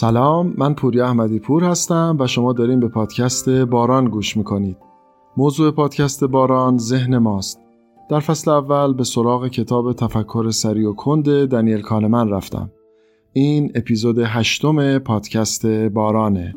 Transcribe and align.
سلام 0.00 0.54
من 0.58 0.74
پوری 0.74 1.00
احمدی 1.00 1.38
پور 1.38 1.64
هستم 1.64 2.16
و 2.20 2.26
شما 2.26 2.52
داریم 2.52 2.80
به 2.80 2.88
پادکست 2.88 3.48
باران 3.48 4.04
گوش 4.04 4.36
می‌کنید. 4.36 4.76
موضوع 5.36 5.70
پادکست 5.70 6.24
باران 6.24 6.78
ذهن 6.78 7.18
ماست. 7.18 7.60
در 8.10 8.20
فصل 8.20 8.50
اول 8.50 8.94
به 8.94 9.04
سراغ 9.04 9.48
کتاب 9.48 9.92
تفکر 9.92 10.50
سری 10.50 10.84
و 10.84 10.92
کند 10.92 11.44
دنیل 11.44 11.80
کانمن 11.80 12.28
رفتم. 12.28 12.70
این 13.32 13.72
اپیزود 13.74 14.18
هشتم 14.18 14.98
پادکست 14.98 15.66
بارانه. 15.66 16.54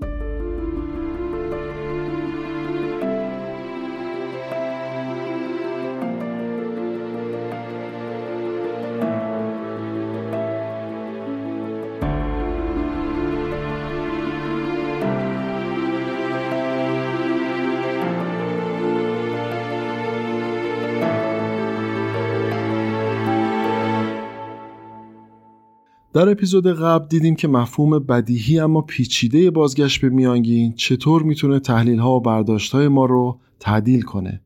در 26.26 26.30
اپیزود 26.30 26.68
قبل 26.68 27.08
دیدیم 27.08 27.36
که 27.36 27.48
مفهوم 27.48 28.00
بدیهی 28.00 28.60
اما 28.60 28.82
پیچیده 28.82 29.52
بازگشت 29.52 30.02
به 30.02 30.10
میانگین 30.10 30.74
چطور 30.74 31.24
می‌تونه 31.24 31.60
تحلیل 31.60 32.00
ها 32.00 32.16
و 32.16 32.22
برداشت 32.22 32.72
های 32.72 32.88
ما 32.88 33.06
رو 33.06 33.40
تعدیل 33.60 34.02
کنه. 34.02 34.42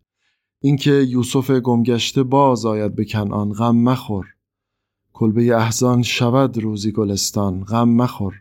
اینکه 0.61 0.91
یوسف 0.91 1.51
گمگشته 1.51 2.23
باز 2.23 2.65
آید 2.65 2.95
به 2.95 3.05
کنعان 3.05 3.51
غم 3.51 3.75
مخور. 3.75 4.25
کلبه 5.13 5.55
احزان 5.55 6.01
شود 6.01 6.57
روزی 6.57 6.91
گلستان 6.91 7.63
غم 7.63 7.89
مخور. 7.89 8.33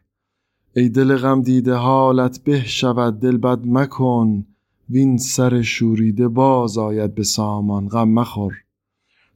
ای 0.77 0.89
دل 0.89 1.17
غم 1.17 1.43
دیده 1.43 1.75
حالت 1.75 2.45
به 2.45 2.63
شود 2.65 3.21
دل 3.21 3.37
بد 3.37 3.61
مکن 3.67 4.47
وین 4.91 5.17
سر 5.17 5.63
شوریده 5.63 6.29
باز 6.29 6.79
آید 6.79 7.15
به 7.15 7.23
سامان 7.23 7.89
غم 7.89 8.09
مخور. 8.09 8.66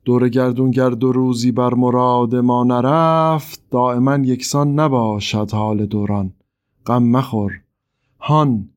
دور 0.05 0.29
گردون 0.29 0.71
گرد 0.71 1.05
و 1.05 1.13
روزی 1.13 1.53
بر 1.53 1.75
مراد 1.75 2.37
ما 2.37 2.65
نرفت 2.65 3.63
دائما 3.71 4.17
یکسان 4.17 4.81
نباشد 4.81 5.51
حال 5.51 5.87
دوران. 5.87 6.33
غم 6.87 7.03
مخور. 7.03 7.53
هان 8.21 8.69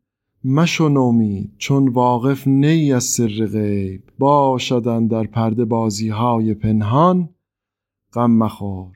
مشو 0.44 0.90
نومید 0.90 1.52
چون 1.58 1.88
واقف 1.88 2.48
نی 2.48 2.94
از 2.94 3.04
سر 3.04 3.48
غیب. 3.52 4.04
باشد 4.20 5.08
اندر 5.08 5.24
پرده 5.24 5.66
بازی 5.66 6.10
های 6.10 6.54
پنهان. 6.54 7.30
غم 8.14 8.32
مخور. 8.32 8.96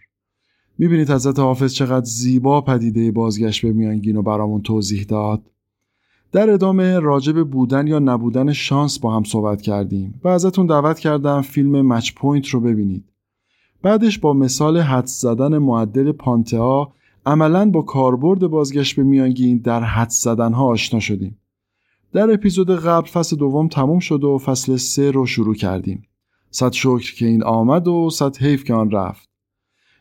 می‌بینید 0.78 1.12
حضرت 1.12 1.40
حافظ 1.40 1.74
چقدر 1.74 2.06
زیبا 2.06 2.62
پدیده 2.62 3.12
بازگشت 3.12 3.66
به 3.66 3.72
میانگین 3.72 4.16
رو 4.16 4.22
برامون 4.22 4.62
توضیح 4.62 5.04
داد. 5.04 5.42
در 6.32 6.50
ادامه 6.50 7.00
راجع 7.00 7.26
به 7.26 7.44
بودن 7.44 7.88
یا 7.88 8.00
نبودن 8.00 8.54
شانس 8.54 9.00
با 9.00 9.16
هم 9.16 9.24
صحبت 9.24 9.62
کردیم 9.62 10.20
و 10.24 10.28
ازتون 10.28 10.66
دعوت 10.66 11.00
کردم 11.00 11.42
فیلم 11.42 11.94
Match 11.94 12.14
Point 12.14 12.48
رو 12.48 12.60
ببینید. 12.60 13.06
بعدش 13.82 14.20
با 14.20 14.34
مثال 14.34 14.78
حدس 14.78 15.22
زدن 15.22 15.58
معدل 15.58 16.12
پانتها 16.12 16.94
عملا 17.26 17.70
با 17.70 17.82
کاربرد 17.82 18.48
بازگشت 18.48 18.96
به 18.96 19.04
میانگین 19.04 19.58
در 19.58 19.84
حدس 19.84 20.24
زدن 20.24 20.54
ها 20.54 20.66
آشنا 20.66 21.00
شدیم. 21.00 21.38
در 22.14 22.34
اپیزود 22.34 22.72
قبل 22.72 23.08
فصل 23.08 23.36
دوم 23.36 23.68
تموم 23.68 24.00
شد 24.00 24.24
و 24.24 24.38
فصل 24.38 24.76
سه 24.76 25.12
رو 25.12 25.26
شروع 25.26 25.56
کردیم. 25.56 26.04
صد 26.52 26.72
شکر 26.72 27.16
که 27.16 27.26
این 27.26 27.44
آمد 27.44 27.88
و 27.88 28.10
صد 28.10 28.38
حیف 28.38 28.64
که 28.64 28.74
آن 28.74 28.92
رفت. 28.92 29.30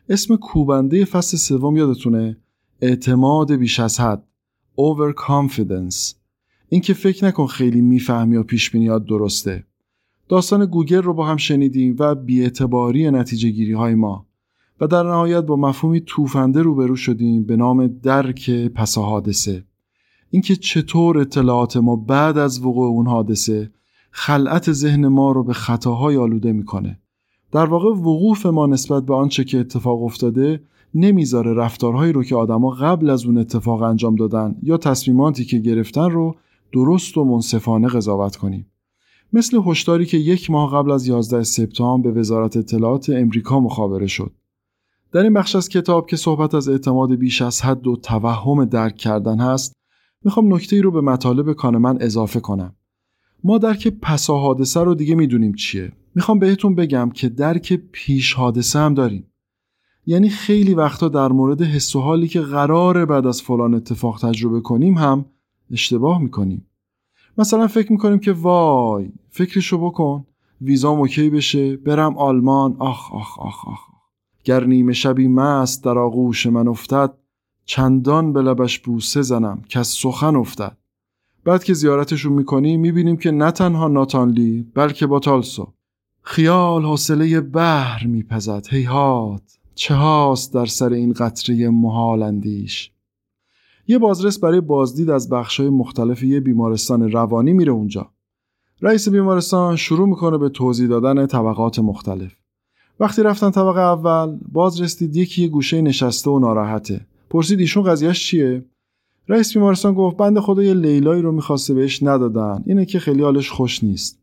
اسم 0.09 0.37
کوبنده 0.37 1.05
فصل 1.05 1.37
سوم 1.37 1.77
یادتونه؟ 1.77 2.37
اعتماد 2.81 3.53
بیش 3.53 3.81
از 3.81 4.01
حد. 4.01 4.27
overconfidence 4.79 6.16
اینکه 6.69 6.95
فکر 6.95 7.25
نکن 7.25 7.47
خیلی 7.47 7.81
می‌فهمی 7.81 8.37
و 8.37 8.43
پیش 8.43 8.71
بینیات 8.71 9.05
درسته. 9.05 9.65
داستان 10.29 10.67
گوگل 10.67 11.03
رو 11.03 11.15
با 11.15 11.27
هم 11.27 11.37
شنیدیم 11.37 11.97
و 11.99 12.15
بیاعتباری 12.15 13.11
نتیجه 13.11 13.51
گیری 13.51 13.73
های 13.73 13.95
ما. 13.95 14.27
و 14.81 14.87
در 14.87 15.03
نهایت 15.03 15.41
با 15.41 15.57
مفهومی 15.57 16.01
توفنده 16.07 16.63
روبرو 16.63 16.97
شدیم 16.97 17.45
به 17.45 17.57
نام 17.57 17.87
درک 17.87 18.51
پس 18.51 18.99
حادثه. 18.99 19.65
اینکه 20.31 20.57
چطور 20.57 21.19
اطلاعات 21.19 21.77
ما 21.77 21.97
بعد 21.97 22.39
از 22.39 22.61
وقوع 22.61 22.89
اون 22.89 23.07
حادثه 23.07 23.71
خلعت 24.11 24.73
ذهن 24.73 25.09
ما 25.09 25.33
رو 25.33 25.45
به 25.45 25.53
خطاهای 25.53 26.17
آلوده 26.17 26.53
می‌کنه. 26.53 26.99
در 27.53 27.65
واقع 27.65 27.89
وقوف 27.89 28.47
ما 28.47 28.67
نسبت 28.67 29.07
به 29.07 29.15
آنچه 29.15 29.45
که 29.45 29.61
اتفاق 29.61 30.03
افتاده 30.03 30.63
نمی‌ذاره 30.95 31.55
رفتارهایی 31.55 32.13
رو 32.13 32.25
که 32.25 32.37
آدما 32.37 32.71
قبل 32.71 33.11
از 33.11 33.25
اون 33.25 33.39
اتفاق 33.39 33.83
انجام 33.83 34.17
دادن 34.17 34.55
یا 34.63 34.77
تصمیماتی 34.77 35.45
که 35.45 35.59
گرفتن 35.59 36.11
رو 36.11 36.37
درست 36.73 37.19
و 37.19 37.25
منصفانه 37.25 37.89
قضاوت 37.89 38.37
کنیم. 38.37 38.67
مثل 39.33 39.61
هشداری 39.67 40.07
که 40.07 40.17
یک 40.17 40.51
ماه 40.51 40.73
قبل 40.73 40.91
از 40.91 41.07
11 41.07 41.43
سپتامبر 41.43 42.11
به 42.11 42.21
وزارت 42.21 42.57
اطلاعات 42.57 43.11
امریکا 43.11 43.61
مخابره 43.61 44.07
شد. 44.07 44.33
در 45.13 45.23
این 45.23 45.33
بخش 45.33 45.57
از 45.57 45.69
کتاب 45.69 46.07
که 46.07 46.17
صحبت 46.17 46.55
از 46.55 46.69
اعتماد 46.69 47.15
بیش 47.15 47.43
از 47.43 47.63
حد 47.63 47.87
و 47.87 47.97
توهم 47.97 48.65
درک 48.65 48.97
کردن 48.97 49.41
هست 49.41 49.73
می‌خوام 50.25 50.55
نکته 50.55 50.77
ای 50.77 50.83
رو 50.83 50.91
به 50.91 51.01
مطالب 51.01 51.53
کانمن 51.53 51.99
اضافه 52.01 52.41
کنم. 52.41 52.75
ما 53.45 53.59
درک 53.59 53.89
پسا 53.89 54.39
حادثه 54.39 54.81
رو 54.81 54.95
دیگه 54.95 55.15
می‌دونیم 55.15 55.55
چیه. 55.55 55.93
می‌خوام 56.15 56.39
بهتون 56.39 56.75
بگم 56.75 57.11
که 57.15 57.29
درک 57.29 57.73
پیش 57.93 58.33
حادثه 58.33 58.79
هم 58.79 58.95
داریم. 58.95 59.27
یعنی 60.07 60.29
خیلی 60.29 60.75
وقتا 60.75 61.09
در 61.09 61.29
مورد 61.29 61.63
حس 61.63 61.97
و 61.97 62.01
حالی 62.01 62.29
که 62.29 62.41
قراره 62.41 63.05
بعد 63.05 63.27
از 63.27 63.43
فلان 63.43 63.75
اتفاق 63.75 64.21
تجربه 64.21 64.61
کنیم 64.61 64.95
هم 64.99 65.25
اشتباه 65.71 66.23
می‌کنیم. 66.23 66.67
مثلا 67.39 67.67
فکر 67.67 67.93
می‌کنیم 67.93 68.19
که 68.19 68.33
وای 68.33 69.13
فکرشو 69.31 69.79
بکن. 69.79 70.27
ویزام 70.61 70.99
اوکی 70.99 71.31
بشه. 71.31 71.77
برم 71.77 72.19
آلمان. 72.19 72.77
آخ 72.79 73.15
آخ 73.15 73.39
آخ 73.39 73.69
آخ. 73.69 73.81
گر 74.45 74.65
نیمه 74.65 74.93
شبی 74.93 75.29
مست 75.29 75.85
در 75.85 75.99
آغوش 75.99 76.47
من 76.47 76.69
افتد 76.69 77.13
چندان 77.65 78.33
به 78.33 78.43
لبش 78.43 78.79
بوسه 78.79 79.23
زنم 79.23 79.63
که 79.69 79.79
از 79.79 79.87
سخن 79.87 80.37
افتد. 80.37 80.77
بعد 81.45 81.65
که 81.65 81.75
زیارتشون 81.75 82.33
می‌کنیم 82.33 82.81
می‌بینیم 82.81 83.17
که 83.17 83.31
نه 83.31 83.51
تنها 83.51 83.89
ناتانلی 83.89 84.67
بلکه 84.75 85.07
با 85.07 85.19
تالسو. 85.19 85.73
خیال 86.23 86.85
حوصله 86.85 87.41
بحر 87.41 88.07
میپزد. 88.07 88.67
هیهات 88.71 89.59
چه 89.75 89.95
هاست 89.95 90.55
در 90.55 90.67
سر 90.67 90.93
این 90.93 91.13
قطره 91.13 91.71
محال 91.71 92.23
اندیش؟ 92.23 92.93
یه 93.89 93.99
بازرس 93.99 94.39
برای 94.39 94.61
بازدید 94.61 95.11
از 95.11 95.29
بخشای 95.29 95.69
مختلف 95.69 96.23
یه 96.23 96.41
بیمارستان 96.41 97.13
روانی 97.13 97.53
میره 97.53 97.73
اونجا. 97.73 98.11
رئیس 98.83 99.09
بیمارستان 99.09 99.77
شروع 99.77 100.09
می‌کنه 100.09 100.39
به 100.39 100.49
توضیح 100.49 100.89
دادن 100.89 101.27
طبقات 101.27 101.79
مختلف. 101.79 102.33
وقتی 103.01 103.23
رفتن 103.23 103.51
طبقه 103.51 103.81
اول 103.81 104.39
بازرس 104.53 104.99
دید 104.99 105.17
یکی 105.17 105.43
یه 105.43 105.49
گوشه 105.49 105.83
نشسته 105.83 106.31
و 106.31 106.39
ناراحته. 106.39 107.07
پرسید 107.31 107.61
ایشون 107.61 107.83
قضیهش 107.83 108.27
چیه؟ 108.27 108.65
رئیس 109.29 109.55
بیمارستان 109.55 109.95
گفت 109.95 110.17
بند 110.17 110.39
خدا 110.39 110.63
یه 110.63 110.75
لیلایی 110.75 111.23
رو 111.23 111.33
می‌خواسته 111.33 111.75
بهش 111.75 112.03
ندادن. 112.03 112.63
اینه 112.67 112.85
که 112.85 112.99
خیلی 112.99 113.23
حالش 113.23 113.51
خوش 113.51 113.85
نیست. 113.85 114.23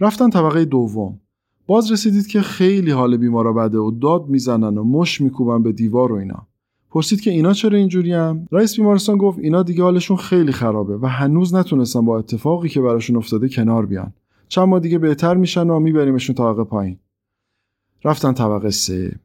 رفتن 0.00 0.30
طبقه 0.30 0.64
دوم. 0.64 1.20
باز 1.66 1.92
رسیدید 1.92 2.26
که 2.26 2.40
خیلی 2.40 2.90
حال 2.90 3.16
بیمارا 3.16 3.52
بده 3.52 3.78
و 3.78 3.90
داد 3.90 4.28
می‌زنن 4.28 4.78
و 4.78 4.84
مش 4.84 5.20
میکوبن 5.20 5.62
به 5.62 5.72
دیوار 5.72 6.12
و 6.12 6.14
اینا. 6.14 6.46
پرسید 6.92 7.20
که 7.20 7.30
اینا 7.30 7.52
چرا 7.52 7.78
اینجوری 7.78 8.12
هم؟ 8.12 8.46
رئیس 8.52 8.76
بیمارستان 8.76 9.16
گفت 9.18 9.38
اینا 9.38 9.62
دیگه 9.62 9.82
حالشون 9.82 10.16
خیلی 10.16 10.52
خرابه 10.52 10.96
و 10.96 11.06
هنوز 11.06 11.54
نتونستن 11.54 12.04
با 12.04 12.18
اتفاقی 12.18 12.68
که 12.68 12.80
براشون 12.80 13.16
افتاده 13.16 13.48
کنار 13.48 13.86
بیان. 13.86 14.12
چند 14.48 14.68
ماه 14.68 14.80
دیگه 14.80 14.98
بهتر 14.98 15.34
میشن 15.34 15.70
و 15.70 15.80
میبریمشون 15.80 16.34
طبقه 16.34 16.64
پایین. 16.64 16.98
رفتن 18.04 18.32
طبقه 18.32 18.70
سه. 18.70 19.20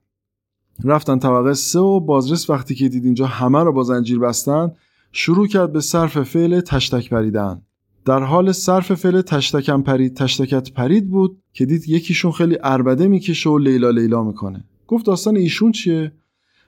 رفتن 0.83 1.19
طبقه 1.19 1.53
سه 1.53 1.79
و 1.79 1.99
بازرس 1.99 2.49
وقتی 2.49 2.75
که 2.75 2.89
دید 2.89 3.05
اینجا 3.05 3.25
همه 3.25 3.63
رو 3.63 3.73
با 3.73 3.83
زنجیر 3.83 4.19
بستن 4.19 4.71
شروع 5.11 5.47
کرد 5.47 5.73
به 5.73 5.81
صرف 5.81 6.23
فعل 6.23 6.61
تشتک 6.61 7.09
پریدن. 7.09 7.61
در 8.05 8.23
حال 8.23 8.51
صرف 8.51 8.93
فعل 8.93 9.21
تشتکم 9.21 9.81
پرید 9.81 10.17
تشتکت 10.17 10.71
پرید 10.71 11.09
بود 11.09 11.41
که 11.53 11.65
دید 11.65 11.89
یکیشون 11.89 12.31
خیلی 12.31 12.57
اربده 12.63 13.07
می‌کشه 13.07 13.49
و 13.49 13.57
لیلا 13.57 13.89
لیلا 13.89 14.23
می‌کنه. 14.23 14.63
گفت 14.87 15.05
داستان 15.05 15.37
ایشون 15.37 15.71
چیه؟ 15.71 16.11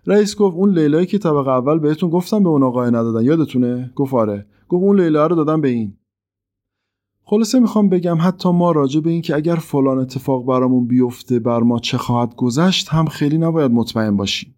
رئیس 0.08 0.36
گفت 0.36 0.56
اون 0.58 0.74
لیلایی 0.74 1.06
که 1.06 1.18
طبقه 1.18 1.52
اول 1.52 1.80
بهتون 1.80 2.10
گفتم 2.10 2.44
به 2.44 2.50
اون 2.50 2.64
آقای 2.64 2.88
ندادن. 2.88 3.24
یادتونه؟ 3.24 3.92
گفت 3.96 4.14
آره. 4.14 4.46
گفت 4.70 4.84
اون 4.84 5.02
لیلا 5.02 5.28
رو 5.28 5.36
دادم 5.36 5.62
به 5.62 5.68
این. 5.68 5.94
خلاصه 7.24 7.60
می‌خوام 7.60 7.90
بگم 7.90 8.18
حتی 8.22 8.52
ما 8.52 8.72
راجع 8.72 9.00
به 9.00 9.10
این 9.10 9.22
که 9.22 9.36
اگر 9.36 9.56
فلان 9.56 9.98
اتفاق 9.98 10.46
برامون 10.46 10.88
بیفته 10.88 11.40
بر 11.40 11.60
ما 11.60 11.80
چه 11.80 11.98
خواهد 11.98 12.36
گذشت 12.36 12.90
هم 12.90 13.06
خیلی 13.06 13.38
نباید 13.38 13.72
مطمئن 13.72 14.18
باشیم. 14.18 14.56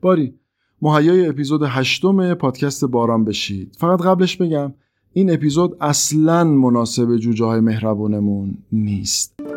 باری 0.00 0.34
مهیای 0.82 1.28
اپیزود 1.28 1.62
هشتم 1.62 2.34
پادکست 2.34 2.84
باران 2.84 3.24
بشید. 3.24 3.76
فقط 3.78 4.02
قبلش 4.02 4.36
بگم 4.36 4.74
این 5.12 5.30
اپیزود 5.32 5.76
اصلا 5.80 6.44
مناسب 6.44 7.16
جوجه 7.16 7.44
های 7.44 7.60
مهربونمون 7.60 8.58
نیست. 8.72 9.51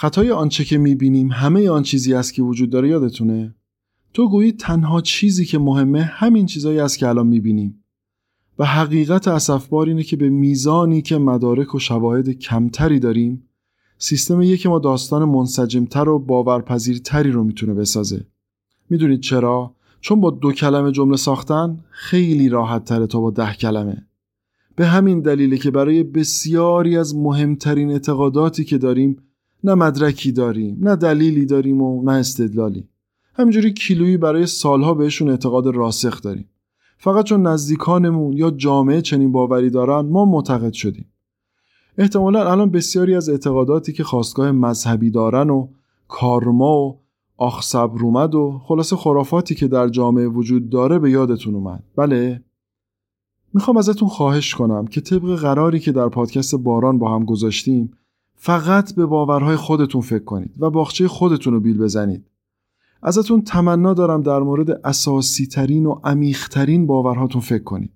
خطای 0.00 0.30
آنچه 0.30 0.64
که 0.64 0.78
می‌بینیم 0.78 1.32
همه 1.32 1.70
آن 1.70 1.82
چیزی 1.82 2.14
است 2.14 2.34
که 2.34 2.42
وجود 2.42 2.70
داره 2.70 2.88
یادتونه؟ 2.88 3.54
تو 4.14 4.28
گویی 4.28 4.52
تنها 4.52 5.00
چیزی 5.00 5.44
که 5.44 5.58
مهمه 5.58 6.02
همین 6.02 6.46
چیزایی 6.46 6.78
است 6.78 6.98
که 6.98 7.08
الان 7.08 7.26
می‌بینیم. 7.26 7.84
و 8.58 8.64
حقیقت 8.64 9.28
اصفبار 9.28 9.88
اینه 9.88 10.02
که 10.02 10.16
به 10.16 10.28
میزانی 10.28 11.02
که 11.02 11.18
مدارک 11.18 11.74
و 11.74 11.78
شواهد 11.78 12.30
کمتری 12.30 12.98
داریم 12.98 13.42
سیستم 13.98 14.42
یک 14.42 14.66
ما 14.66 14.78
داستان 14.78 15.24
منسجمتر 15.24 16.08
و 16.08 16.18
باورپذیرتری 16.18 17.30
رو 17.30 17.44
می‌تونه 17.44 17.74
بسازه. 17.74 18.26
می‌دونید 18.90 19.20
چرا؟ 19.20 19.74
چون 20.00 20.20
با 20.20 20.30
دو 20.30 20.52
کلمه 20.52 20.92
جمله 20.92 21.16
ساختن 21.16 21.84
خیلی 21.90 22.48
راحت 22.48 22.84
تره 22.84 23.06
تا 23.06 23.20
با 23.20 23.30
ده 23.30 23.54
کلمه. 23.54 24.06
به 24.76 24.86
همین 24.86 25.20
دلیله 25.20 25.58
که 25.58 25.70
برای 25.70 26.02
بسیاری 26.02 26.96
از 26.96 27.16
مهمترین 27.16 27.90
اعتقاداتی 27.90 28.64
که 28.64 28.78
داریم 28.78 29.16
نه 29.64 29.74
مدرکی 29.74 30.32
داریم 30.32 30.78
نه 30.80 30.96
دلیلی 30.96 31.46
داریم 31.46 31.82
و 31.82 32.02
نه 32.02 32.12
استدلالی. 32.12 32.88
همینجوری 33.34 33.72
کیلویی 33.72 34.16
برای 34.16 34.46
سالها 34.46 34.94
بهشون 34.94 35.30
اعتقاد 35.30 35.66
راسخ 35.66 36.22
داریم. 36.22 36.48
فقط 36.98 37.24
چون 37.24 37.46
نزدیکانمون 37.46 38.32
یا 38.32 38.50
جامعه 38.50 39.00
چنین 39.00 39.32
باوری 39.32 39.70
دارن 39.70 40.00
ما 40.00 40.24
معتقد 40.24 40.72
شدیم. 40.72 41.06
احتمالا 41.98 42.50
الان 42.50 42.70
بسیاری 42.70 43.14
از 43.14 43.28
اعتقاداتی 43.28 43.92
که 43.92 44.04
خواستگاه 44.04 44.52
مذهبی 44.52 45.10
دارن 45.10 45.50
و 45.50 45.68
کارما 46.08 46.80
و 46.80 47.00
آخ 47.36 47.62
صبر 47.62 48.02
اومد 48.02 48.34
و 48.34 48.60
خلاصه 48.64 48.96
خرافاتی 48.96 49.54
که 49.54 49.68
در 49.68 49.88
جامعه 49.88 50.26
وجود 50.26 50.70
داره 50.70 50.98
به 50.98 51.10
یادتون 51.10 51.54
اومد. 51.54 51.82
بله؟ 51.96 52.42
می‌خوام 53.54 53.76
ازتون 53.76 54.08
خواهش 54.08 54.54
کنم 54.54 54.86
که 54.86 55.00
طبق 55.00 55.34
قراری 55.34 55.80
که 55.80 55.92
در 55.92 56.08
پادکست 56.08 56.54
باران 56.54 56.98
با 56.98 57.14
هم 57.14 57.24
گذاشتیم 57.24 57.92
فقط 58.40 58.94
به 58.94 59.06
باورهای 59.06 59.56
خودتون 59.56 60.00
فکر 60.00 60.24
کنید 60.24 60.54
و 60.58 60.70
باغچه 60.70 61.08
خودتون 61.08 61.52
رو 61.52 61.60
بیل 61.60 61.78
بزنید. 61.78 62.24
ازتون 63.02 63.42
تمنا 63.42 63.94
دارم 63.94 64.22
در 64.22 64.38
مورد 64.38 64.70
اساسی 64.70 65.46
ترین 65.46 65.86
و 65.86 66.00
عمیق 66.04 66.48
ترین 66.48 66.86
باورهاتون 66.86 67.40
فکر 67.40 67.62
کنید. 67.62 67.90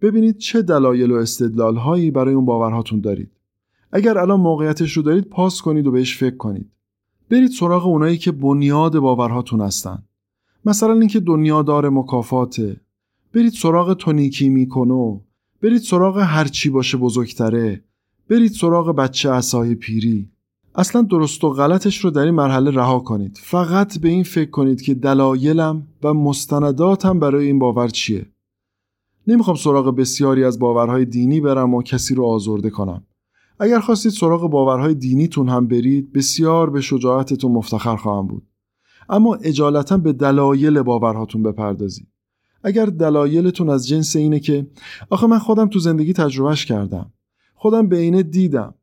ببینید 0.00 0.38
چه 0.38 0.62
دلایل 0.62 1.12
و 1.12 1.14
استدلال 1.14 1.76
هایی 1.76 2.10
برای 2.10 2.34
اون 2.34 2.44
باورهاتون 2.44 3.00
دارید. 3.00 3.30
اگر 3.92 4.18
الان 4.18 4.40
موقعیتش 4.40 4.92
رو 4.92 5.02
دارید 5.02 5.24
پاس 5.24 5.62
کنید 5.62 5.86
و 5.86 5.90
بهش 5.90 6.18
فکر 6.18 6.36
کنید. 6.36 6.70
برید 7.30 7.50
سراغ 7.50 7.86
اونایی 7.86 8.18
که 8.18 8.32
بنیاد 8.32 8.98
باورهاتون 8.98 9.60
هستن. 9.60 10.02
مثلا 10.64 10.92
اینکه 10.92 11.20
دنیا 11.20 11.62
دار 11.62 11.88
مکافاته. 11.88 12.80
برید 13.34 13.52
سراغ 13.52 13.94
تونیکی 13.94 14.48
میکنو 14.48 15.20
برید 15.62 15.82
سراغ 15.82 16.18
هرچی 16.18 16.70
باشه 16.70 16.98
بزرگتره. 16.98 17.84
برید 18.32 18.52
سراغ 18.52 18.96
بچه 18.96 19.30
اصای 19.30 19.74
پیری. 19.74 20.28
اصلا 20.74 21.02
درست 21.02 21.44
و 21.44 21.50
غلطش 21.50 21.98
رو 21.98 22.10
در 22.10 22.20
این 22.20 22.34
مرحله 22.34 22.70
رها 22.70 22.98
کنید. 22.98 23.38
فقط 23.42 23.98
به 23.98 24.08
این 24.08 24.22
فکر 24.22 24.50
کنید 24.50 24.82
که 24.82 24.94
دلایلم 24.94 25.86
و 26.02 26.14
مستنداتم 26.14 27.18
برای 27.18 27.46
این 27.46 27.58
باور 27.58 27.88
چیه. 27.88 28.26
نمی‌خوام 29.26 29.56
سراغ 29.56 29.96
بسیاری 29.96 30.44
از 30.44 30.58
باورهای 30.58 31.04
دینی 31.04 31.40
برم 31.40 31.74
و 31.74 31.82
کسی 31.82 32.14
رو 32.14 32.24
آزرده 32.24 32.70
کنم. 32.70 33.04
اگر 33.60 33.80
خواستید 33.80 34.12
سراغ 34.12 34.50
باورهای 34.50 34.94
دینیتون 34.94 35.48
هم 35.48 35.66
برید 35.68 36.12
بسیار 36.12 36.70
به 36.70 36.80
شجاعتتون 36.80 37.52
مفتخر 37.52 37.96
خواهم 37.96 38.26
بود. 38.26 38.42
اما 39.08 39.34
اجالتا 39.34 39.96
به 39.96 40.12
دلایل 40.12 40.82
باورهاتون 40.82 41.42
بپردازید. 41.42 42.08
اگر 42.64 42.86
دلایلتون 42.86 43.68
از 43.68 43.88
جنس 43.88 44.16
اینه 44.16 44.40
که 44.40 44.66
آخه 45.10 45.26
من 45.26 45.38
خودم 45.38 45.68
تو 45.68 45.78
زندگی 45.78 46.12
تجربهش 46.12 46.66
کردم. 46.66 47.12
خودم 47.62 47.88
به 47.88 47.98
اینه 47.98 48.22
دیدم. 48.22 48.74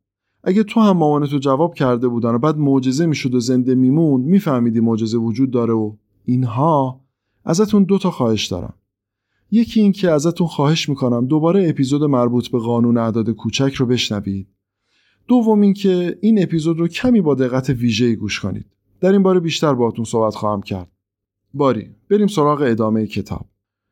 اگه 0.44 0.64
تو 0.64 0.80
هم 0.80 0.98
مامانتو 0.98 1.40
جواب 1.40 1.74
کرده 1.74 2.08
بودن 2.08 2.36
و 2.36 2.38
بعد 2.38 2.58
معجزه 2.58 3.06
می‌شد 3.06 3.36
و 3.36 3.40
زنده 3.40 3.76
میمون 3.76 4.22
میفهمیدی 4.22 4.80
معجزه 4.80 5.18
وجود 5.18 5.52
داره 5.52 5.74
و 5.74 5.96
اینها 6.26 7.02
ازتون 7.46 7.84
دو 7.84 7.98
تا 7.98 8.12
خواهش 8.12 8.46
دارم. 8.46 8.74
یکی 9.52 9.81
این 9.81 9.92
که 9.92 10.12
ازتون 10.12 10.48
خواهش 10.48 10.90
می‌کنم 10.90 11.26
دوباره 11.26 11.70
اپیزود 11.70 12.04
مربوط 12.04 12.48
به 12.48 12.60
قانون 12.60 12.98
اعداد 12.98 13.30
کوچک 13.30 13.74
رو 13.74 13.86
بشنوید. 13.86 14.48
دوم 15.28 15.62
اینکه 15.62 16.18
این 16.22 16.44
اپیزود 16.44 16.80
رو 16.80 16.88
کمی 16.88 17.22
با 17.22 17.36
دقت 17.36 17.70
ویژه‌ای 17.70 18.16
گوش 18.16 18.40
کنید. 18.40 18.66
در 19.02 19.12
این 19.12 19.24
باره 19.24 19.40
بیشتر 19.40 19.74
باهاتون 19.74 20.06
صحبت 20.06 20.36
خواهم 20.36 20.62
کرد. 20.62 20.92
باری 21.54 21.90
بریم 22.10 22.28
سراغ 22.28 22.62
ادامه 22.62 23.08
کتاب. 23.08 23.46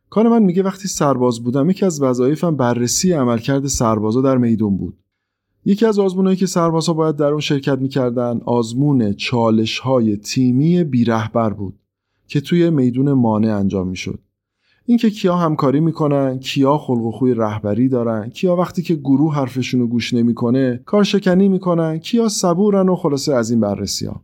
کار 0.10 0.28
من 0.28 0.44
میگه 0.44 0.64
وقتی 0.64 0.88
سرباز 0.88 1.44
بودم 1.44 1.70
یکی 1.70 1.86
از 1.86 2.02
وظایفم 2.02 2.56
بررسی 2.56 3.12
عملکرد 3.12 3.68
سربازا 3.68 4.22
در 4.22 4.38
میدون 4.38 4.78
بود. 4.78 4.98
یکی 5.66 5.86
از 5.86 6.00
آزمونهایی 6.00 6.38
که 6.38 6.46
سربازها 6.46 6.94
باید 6.94 7.16
در 7.16 7.32
اون 7.32 7.40
شرکت 7.40 7.80
می‌کردن 7.80 8.42
آزمون 8.46 9.14
چالش 9.14 9.80
های 9.80 10.18
تیمی 10.18 10.84
بیرهبر 10.84 11.50
بود 11.50 11.80
که 12.28 12.42
توی 12.42 12.70
میدون 12.70 13.14
مانع 13.14 13.56
انجام 13.56 13.88
می‌شد. 13.88 14.20
اینکه 14.86 15.10
کیا 15.10 15.36
همکاری 15.36 15.80
می‌کنن 15.80 16.40
کیا 16.40 16.78
خلق 16.78 17.02
و 17.02 17.12
خوی 17.12 17.34
رهبری 17.34 17.90
دارن 17.90 18.30
کیا 18.30 18.56
وقتی 18.56 18.82
که 18.82 18.96
گروه 18.96 19.36
حرفشون 19.36 19.80
رو 19.80 19.88
گوش 19.88 20.14
نمی‌کنه 20.14 20.82
کارشکنی 20.86 21.50
می‌کنن 21.50 21.98
کیا 21.98 22.30
صبورن 22.30 22.90
و 22.90 22.96
خلاصه 22.96 23.34
از 23.34 23.52
این 23.52 23.60
بررسی 23.60 24.06
ها 24.06 24.22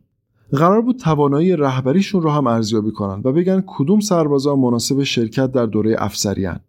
قرار 0.54 0.80
بود 0.80 0.96
توانایی 0.96 1.56
رهبریشون 1.56 2.22
رو 2.22 2.30
هم 2.30 2.46
ارزیابی 2.46 2.90
کنن 2.90 3.20
و 3.24 3.32
بگن 3.32 3.64
کدوم 3.66 4.00
سربازا 4.00 4.56
مناسب 4.56 5.02
شرکت 5.02 5.52
در 5.52 5.66
دوره 5.66 5.96
افسریان 5.98 6.60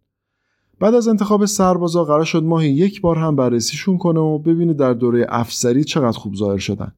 بعد 0.79 0.95
از 0.95 1.07
انتخاب 1.07 1.45
سربازا 1.45 2.03
قرار 2.03 2.23
شد 2.23 2.43
ماهی 2.43 2.69
یک 2.69 3.01
بار 3.01 3.17
هم 3.17 3.35
بررسیشون 3.35 3.97
کنه 3.97 4.19
و 4.19 4.37
ببینه 4.37 4.73
در 4.73 4.93
دوره 4.93 5.25
افسری 5.29 5.83
چقدر 5.83 6.17
خوب 6.17 6.35
ظاهر 6.35 6.57
شدن. 6.57 6.91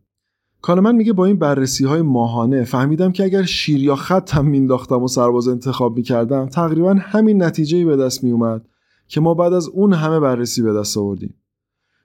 کانمن 0.62 0.96
میگه 0.96 1.14
با 1.14 1.26
این 1.26 1.38
بررسی 1.38 1.86
های 1.86 2.02
ماهانه 2.02 2.64
فهمیدم 2.64 3.12
که 3.12 3.24
اگر 3.24 3.44
شیر 3.44 3.84
یا 3.84 3.96
خط 3.96 4.34
هم 4.34 4.46
مینداختم 4.46 5.04
و 5.04 5.08
سرباز 5.08 5.48
انتخاب 5.48 5.98
می‌کردم 5.98 6.46
تقریبا 6.46 6.94
همین 6.94 7.44
نتیجه 7.44 7.86
به 7.86 7.98
دست 7.98 8.24
میومد 8.24 8.66
که 9.08 9.22
ما 9.22 9.34
بعد 9.34 9.54
از 9.54 9.68
اون 9.68 9.94
همه 9.94 10.20
بررسی 10.20 10.62
به 10.62 10.74
دست 10.74 10.98
آوردیم. 10.98 11.34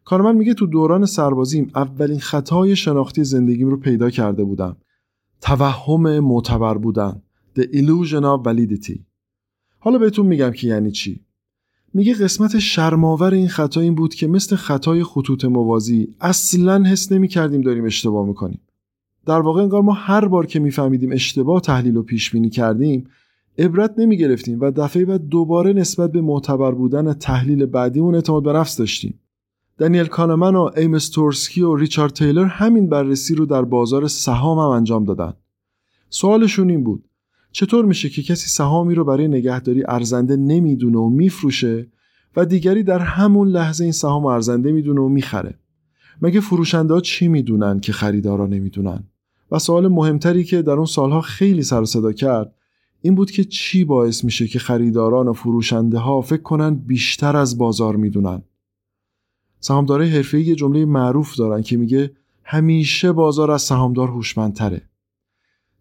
کانمن 0.04 0.36
میگه 0.36 0.54
تو 0.54 0.66
دوران 0.66 1.06
سربازیم 1.06 1.70
اولین 1.74 2.18
خطای 2.18 2.76
شناختی 2.76 3.24
زندگیم 3.24 3.68
رو 3.68 3.76
پیدا 3.76 4.10
کرده 4.10 4.44
بودم. 4.44 4.76
توهم 5.40 6.20
معتبر 6.20 6.78
بودن. 6.78 7.22
The 7.58 7.62
Illusion 7.62 8.22
of 8.22 8.46
Validity. 8.46 9.00
حالا 9.78 9.98
بهتون 9.98 10.26
میگم 10.26 10.50
که 10.50 10.66
یعنی 10.66 10.90
چی؟ 10.90 11.20
میگه 11.94 12.14
قسمت 12.14 12.58
شرماور 12.58 13.34
این 13.34 13.48
خطا 13.48 13.80
این 13.80 13.94
بود 13.94 14.14
که 14.14 14.26
مثل 14.26 14.56
خطای 14.56 15.04
خطوط 15.04 15.44
موازی 15.44 16.14
اصلا 16.20 16.84
حس 16.84 17.12
نمی 17.12 17.28
کردیم 17.28 17.60
داریم 17.60 17.84
اشتباه 17.84 18.26
می‌کنیم. 18.26 18.60
در 19.26 19.40
واقع 19.40 19.62
انگار 19.62 19.82
ما 19.82 19.92
هر 19.92 20.28
بار 20.28 20.46
که 20.46 20.58
میفهمیدیم 20.58 21.12
اشتباه 21.12 21.60
تحلیل 21.60 21.96
و 21.96 22.02
پیش 22.02 22.30
بینی 22.30 22.50
کردیم 22.50 23.06
عبرت 23.58 23.94
نمی 23.98 24.16
گرفتیم 24.16 24.60
و 24.60 24.70
دفعه 24.70 25.04
بعد 25.04 25.28
دوباره 25.28 25.72
نسبت 25.72 26.12
به 26.12 26.20
معتبر 26.20 26.72
بودن 26.72 27.12
تحلیل 27.12 27.66
بعدیمون 27.66 28.14
اعتماد 28.14 28.42
به 28.42 28.52
نفس 28.52 28.76
داشتیم. 28.76 29.18
دانیل 29.78 30.06
کانمن 30.06 30.54
و 30.54 30.70
ایمس 30.76 31.08
تورسکی 31.08 31.62
و 31.62 31.76
ریچارد 31.76 32.12
تیلر 32.12 32.44
همین 32.44 32.88
بررسی 32.88 33.34
رو 33.34 33.46
در 33.46 33.62
بازار 33.62 34.08
سهام 34.08 34.58
هم 34.58 34.68
انجام 34.68 35.04
دادن. 35.04 35.32
سوالشون 36.10 36.70
این 36.70 36.84
بود. 36.84 37.04
چطور 37.52 37.84
میشه 37.84 38.08
که 38.08 38.22
کسی 38.22 38.48
سهامی 38.48 38.94
رو 38.94 39.04
برای 39.04 39.28
نگهداری 39.28 39.84
ارزنده 39.88 40.36
نمی‌دونه 40.36 40.98
و 40.98 41.08
میفروشه 41.08 41.86
و 42.36 42.46
دیگری 42.46 42.82
در 42.82 42.98
همون 42.98 43.48
لحظه 43.48 43.84
این 43.84 43.92
سهام 43.92 44.26
ارزنده 44.26 44.72
می‌دونه 44.72 45.00
و 45.00 45.08
می‌خره؟ 45.08 45.58
مگه 46.22 46.40
فروشنده 46.40 46.94
ها 46.94 47.00
چی 47.00 47.28
می‌دونن 47.28 47.80
که 47.80 47.92
خریدارا 47.92 48.46
نمی‌دونن؟ 48.46 49.04
و 49.52 49.58
سوال 49.58 49.88
مهمتری 49.88 50.44
که 50.44 50.62
در 50.62 50.72
اون 50.72 50.86
سالها 50.86 51.20
خیلی 51.20 51.62
سر 51.62 51.84
صدا 51.84 52.12
کرد 52.12 52.54
این 53.00 53.14
بود 53.14 53.30
که 53.30 53.44
چی 53.44 53.84
باعث 53.84 54.24
میشه 54.24 54.46
که 54.46 54.58
خریداران 54.58 55.28
و 55.28 55.32
فروشنده 55.32 55.98
ها 55.98 56.20
فکر 56.20 56.42
کنن 56.42 56.74
بیشتر 56.74 57.36
از 57.36 57.58
بازار 57.58 57.96
می‌دونن؟ 57.96 58.42
سهامدارای 59.64 60.08
حرفه‌ای 60.08 60.44
یه 60.44 60.54
جمله 60.54 60.84
معروف 60.84 61.36
دارن 61.36 61.62
که 61.62 61.76
میگه 61.76 62.10
همیشه 62.44 63.12
بازار 63.12 63.50
از 63.50 63.62
سهامدار 63.62 64.08
هوشمندتره. 64.08 64.82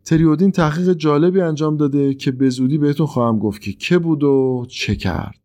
تریودین 0.05 0.51
تحقیق 0.51 0.93
جالبی 0.93 1.41
انجام 1.41 1.77
داده 1.77 2.13
که 2.13 2.31
به 2.31 2.49
زودی 2.49 2.77
بهتون 2.77 3.05
خواهم 3.05 3.39
گفت 3.39 3.61
که 3.61 3.73
که 3.73 3.97
بود 3.99 4.23
و 4.23 4.65
چه 4.69 4.95
کرد. 4.95 5.40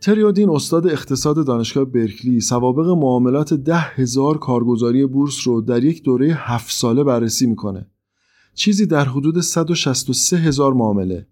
تریودین 0.00 0.50
استاد 0.50 0.86
اقتصاد 0.86 1.46
دانشگاه 1.46 1.84
برکلی 1.84 2.40
سوابق 2.40 2.88
معاملات 2.88 3.54
ده 3.54 3.78
هزار 3.78 4.38
کارگزاری 4.38 5.06
بورس 5.06 5.46
رو 5.46 5.60
در 5.60 5.84
یک 5.84 6.02
دوره 6.02 6.26
هفت 6.26 6.72
ساله 6.72 7.04
بررسی 7.04 7.46
می‌کنه. 7.46 7.86
چیزی 8.54 8.86
در 8.86 9.04
حدود 9.04 9.40
163 9.40 10.36
هزار 10.36 10.72
معامله. 10.72 11.26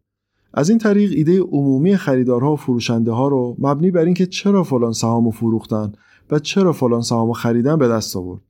از 0.54 0.70
این 0.70 0.78
طریق 0.78 1.12
ایده 1.12 1.40
عمومی 1.40 1.96
خریدارها 1.96 2.52
و 2.52 2.56
فروشنده 2.56 3.12
ها 3.12 3.28
رو 3.28 3.56
مبنی 3.58 3.90
بر 3.90 4.04
اینکه 4.04 4.26
چرا 4.26 4.62
فلان 4.62 4.92
سهامو 4.92 5.30
فروختن 5.30 5.92
و 6.30 6.38
چرا 6.38 6.72
فلان 6.72 7.02
سهامو 7.02 7.32
خریدن 7.32 7.78
به 7.78 7.88
دست 7.88 8.16
آورد. 8.16 8.42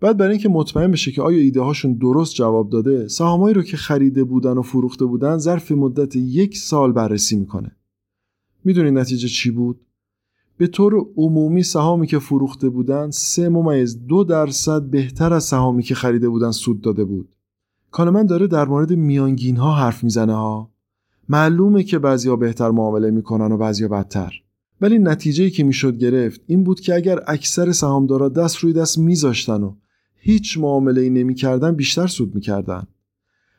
بعد 0.00 0.16
برای 0.16 0.32
اینکه 0.32 0.48
مطمئن 0.48 0.90
بشه 0.90 1.12
که 1.12 1.22
آیا 1.22 1.38
ایده 1.38 1.60
هاشون 1.60 1.94
درست 1.94 2.34
جواب 2.34 2.70
داده 2.70 3.08
سهامایی 3.08 3.54
رو 3.54 3.62
که 3.62 3.76
خریده 3.76 4.24
بودن 4.24 4.58
و 4.58 4.62
فروخته 4.62 5.04
بودن 5.04 5.38
ظرف 5.38 5.72
مدت 5.72 6.16
یک 6.16 6.58
سال 6.58 6.92
بررسی 6.92 7.36
می‌کنه. 7.36 7.76
می‌دونی 8.66 8.90
نتیجه 8.90 9.28
چی 9.28 9.50
بود؟ 9.50 9.80
به 10.58 10.66
طور 10.66 11.06
عمومی 11.16 11.62
سهامی 11.62 12.06
که 12.06 12.18
فروخته 12.18 12.68
بودن 12.68 13.10
سه 13.10 13.48
ممیز 13.48 14.06
دو 14.06 14.24
درصد 14.24 14.82
بهتر 14.82 15.32
از 15.32 15.44
سهامی 15.44 15.82
که 15.82 15.94
خریده 15.94 16.28
بودن 16.28 16.50
سود 16.50 16.80
داده 16.80 17.04
بود. 17.04 17.36
کانمن 17.90 18.26
داره 18.26 18.46
در 18.46 18.64
مورد 18.64 18.92
میانگین 18.92 19.56
ها 19.56 19.74
حرف 19.74 20.04
می‌زنه 20.04 20.34
ها. 20.34 20.70
معلومه 21.28 21.82
که 21.82 21.98
بعضیا 21.98 22.36
بهتر 22.36 22.70
معامله 22.70 23.10
می‌کنن 23.10 23.52
و 23.52 23.56
بعضیا 23.56 23.88
بدتر. 23.88 24.34
ولی 24.80 24.98
نتیجه 24.98 25.50
که 25.50 25.64
می‌شد 25.64 25.98
گرفت 25.98 26.40
این 26.46 26.64
بود 26.64 26.80
که 26.80 26.94
اگر 26.94 27.20
اکثر 27.26 27.72
سهامدارا 27.72 28.28
دست 28.28 28.56
روی 28.56 28.72
دست 28.72 28.98
میذاشتن 28.98 29.62
و 29.62 29.74
هیچ 30.16 30.58
معامله 30.58 31.00
ای 31.00 31.10
نمی‌کردن 31.10 31.74
بیشتر 31.74 32.06
سود 32.06 32.34
می‌کردن. 32.34 32.86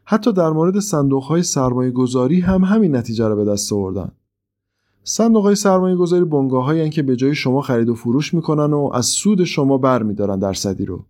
حتی 0.06 0.34
در 0.34 0.50
مورد 0.50 0.80
صندوق 0.80 1.24
های 1.24 1.44
سرمایه 1.44 1.92
گذاری 1.92 2.40
هم 2.40 2.64
همین 2.64 2.96
نتیجه 2.96 3.28
را 3.28 3.36
به 3.36 3.46
دست 3.46 3.74
آوردن. 3.74 4.12
صندوق 5.10 5.44
های 5.44 5.56
سرمایه 5.56 5.96
گذاری 5.96 6.26
بنگاه 6.26 6.90
که 6.90 7.04
به 7.04 7.16
جای 7.16 7.36
شما 7.36 7.62
خرید 7.62 7.90
و 7.90 7.96
فروش 7.96 8.34
می‌کنن 8.34 8.74
و 8.74 8.90
از 8.94 9.06
سود 9.06 9.44
شما 9.44 9.78
بر 9.78 10.04
میدارن 10.04 10.40
درصدی 10.40 10.86
رو. 10.86 11.06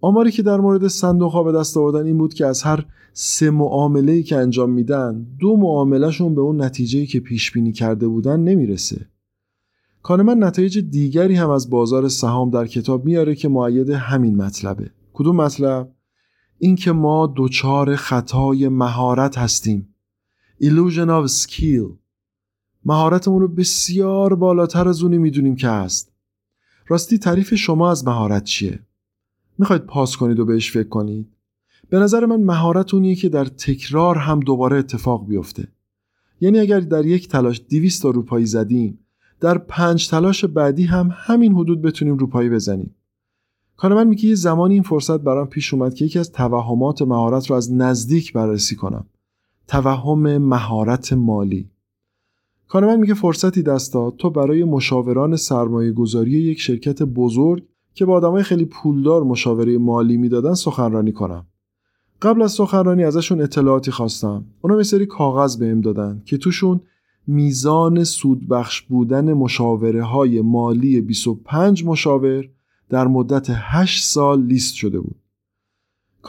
آماری 0.00 0.30
که 0.30 0.42
در 0.42 0.60
مورد 0.60 0.88
صندوق 0.88 1.32
ها 1.32 1.42
به 1.42 1.52
دست 1.52 1.76
آوردن 1.76 2.06
این 2.06 2.18
بود 2.18 2.34
که 2.34 2.46
از 2.46 2.62
هر 2.62 2.86
سه 3.12 3.50
معامله 3.50 4.22
که 4.22 4.36
انجام 4.36 4.70
میدن 4.70 5.26
دو 5.40 5.56
معاملهشون 5.56 6.34
به 6.34 6.40
اون 6.40 6.62
نتیجه 6.62 7.06
که 7.06 7.20
پیش 7.20 7.52
بینی 7.52 7.72
کرده 7.72 8.08
بودن 8.08 8.40
نمی‌رسه. 8.40 9.06
کانمن 10.02 10.44
نتایج 10.44 10.78
دیگری 10.78 11.34
هم 11.34 11.50
از 11.50 11.70
بازار 11.70 12.08
سهام 12.08 12.50
در 12.50 12.66
کتاب 12.66 13.04
میاره 13.04 13.34
که 13.34 13.48
معید 13.48 13.90
همین 13.90 14.36
مطلبه. 14.36 14.90
کدوم 15.12 15.36
مطلب؟ 15.36 15.92
اینکه 16.58 16.92
ما 16.92 17.34
دچار 17.36 17.96
خطای 17.96 18.68
مهارت 18.68 19.38
هستیم. 19.38 19.94
Illusion 20.62 21.08
of 21.08 21.30
skill. 21.30 22.03
مهارتمون 22.84 23.40
رو 23.40 23.48
بسیار 23.48 24.34
بالاتر 24.34 24.88
از 24.88 25.02
اونی 25.02 25.18
می‌دونیم 25.18 25.56
که 25.56 25.68
هست. 25.68 26.12
راستی 26.88 27.18
تعریف 27.18 27.54
شما 27.54 27.90
از 27.90 28.06
مهارت 28.06 28.44
چیه؟ 28.44 28.80
می‌خواید 29.58 29.82
پاس 29.82 30.16
کنید 30.16 30.40
و 30.40 30.44
بهش 30.44 30.72
فکر 30.72 30.88
کنید؟ 30.88 31.28
به 31.88 31.98
نظر 31.98 32.26
من 32.26 32.40
مهارت 32.40 32.94
اونیه 32.94 33.14
که 33.14 33.28
در 33.28 33.44
تکرار 33.44 34.18
هم 34.18 34.40
دوباره 34.40 34.76
اتفاق 34.76 35.26
بیفته. 35.26 35.68
یعنی 36.40 36.58
اگر 36.58 36.80
در 36.80 37.06
یک 37.06 37.28
تلاش 37.28 37.62
200 37.70 38.02
تا 38.02 38.10
روپایی 38.10 38.46
زدیم 38.46 38.98
در 39.40 39.58
پنج 39.58 40.08
تلاش 40.08 40.44
بعدی 40.44 40.84
هم 40.84 41.10
همین 41.14 41.52
حدود 41.52 41.82
بتونیم 41.82 42.16
روپایی 42.16 42.50
بزنیم. 42.50 42.94
من 43.82 44.06
میگه 44.06 44.24
یه 44.24 44.34
زمانی 44.34 44.74
این 44.74 44.82
فرصت 44.82 45.20
برام 45.20 45.46
پیش 45.46 45.74
اومد 45.74 45.94
که 45.94 46.04
یکی 46.04 46.18
از 46.18 46.32
توهمات 46.32 47.02
مهارت 47.02 47.50
رو 47.50 47.56
از 47.56 47.72
نزدیک 47.72 48.32
بررسی 48.32 48.76
کنم. 48.76 49.06
توهم 49.68 50.38
مهارت 50.38 51.12
مالی. 51.12 51.70
من 52.74 53.00
میگه 53.00 53.14
فرصتی 53.14 53.62
دست 53.62 53.94
داد 53.94 54.16
تو 54.16 54.30
برای 54.30 54.64
مشاوران 54.64 55.36
سرمایه 55.36 55.92
گذاری 55.92 56.30
یک 56.30 56.60
شرکت 56.60 57.02
بزرگ 57.02 57.64
که 57.94 58.04
با 58.04 58.14
آدمای 58.14 58.42
خیلی 58.42 58.64
پولدار 58.64 59.22
مشاوره 59.22 59.78
مالی 59.78 60.16
می‌دادن 60.16 60.54
سخنرانی 60.54 61.12
کنم 61.12 61.46
قبل 62.22 62.42
از 62.42 62.52
سخنرانی 62.52 63.04
ازشون 63.04 63.40
اطلاعاتی 63.40 63.90
خواستم 63.90 64.44
اونا 64.60 64.76
یه 64.76 64.82
سری 64.82 65.06
کاغذ 65.06 65.56
بهم 65.56 65.80
دادن 65.80 66.22
که 66.24 66.36
توشون 66.36 66.80
میزان 67.26 68.04
سودبخش 68.04 68.82
بودن 68.82 69.32
مشاوره 69.32 70.02
های 70.02 70.40
مالی 70.40 71.00
25 71.00 71.84
مشاور 71.84 72.48
در 72.88 73.06
مدت 73.06 73.46
8 73.50 74.04
سال 74.04 74.42
لیست 74.42 74.74
شده 74.74 75.00
بود. 75.00 75.16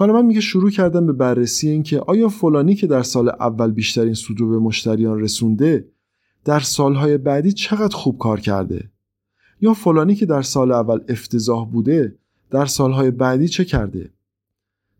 من 0.02 0.26
میگه 0.26 0.42
شروع 0.42 0.70
کردم 0.70 1.06
به 1.06 1.14
بررسی 1.14 1.70
اینکه 1.70 2.00
آیا 2.00 2.30
فلانی 2.30 2.76
که 2.76 2.88
در 2.88 3.04
سال 3.04 3.30
اول 3.30 3.72
بیشترین 3.72 4.14
سود 4.14 4.40
رو 4.40 4.50
به 4.50 4.60
مشتریان 4.60 5.20
رسونده 5.20 5.88
در 6.46 6.60
سالهای 6.60 7.18
بعدی 7.18 7.52
چقدر 7.52 7.96
خوب 7.96 8.18
کار 8.18 8.40
کرده؟ 8.40 8.90
یا 9.62 9.74
فلانی 9.74 10.16
که 10.16 10.26
در 10.26 10.42
سال 10.42 10.72
اول 10.72 11.00
افتضاح 11.08 11.70
بوده 11.70 12.16
در 12.52 12.66
سالهای 12.66 13.12
بعدی 13.12 13.48
چه 13.48 13.66
کرده؟ 13.66 14.10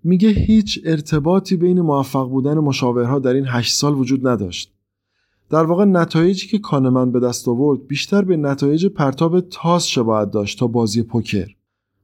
میگه 0.04 0.30
هیچ 0.30 0.80
ارتباطی 0.86 1.56
بین 1.56 1.82
موفق 1.82 2.30
بودن 2.30 2.58
مشاورها 2.58 3.20
در 3.20 3.34
این 3.34 3.46
8 3.48 3.76
سال 3.76 3.96
وجود 3.96 4.28
نداشت. 4.28 4.74
در 5.50 5.64
واقع 5.64 5.86
نتایجی 5.86 6.48
که 6.48 6.60
کانمن 6.60 7.12
به 7.12 7.20
دست 7.20 7.48
آورد 7.48 7.88
بیشتر 7.88 8.22
به 8.22 8.38
نتایج 8.38 8.86
پرتاب 8.86 9.40
تاس 9.40 9.86
شباهت 9.86 10.32
داشت 10.32 10.60
تا 10.60 10.68
بازی 10.68 11.04
پوکر. 11.04 11.48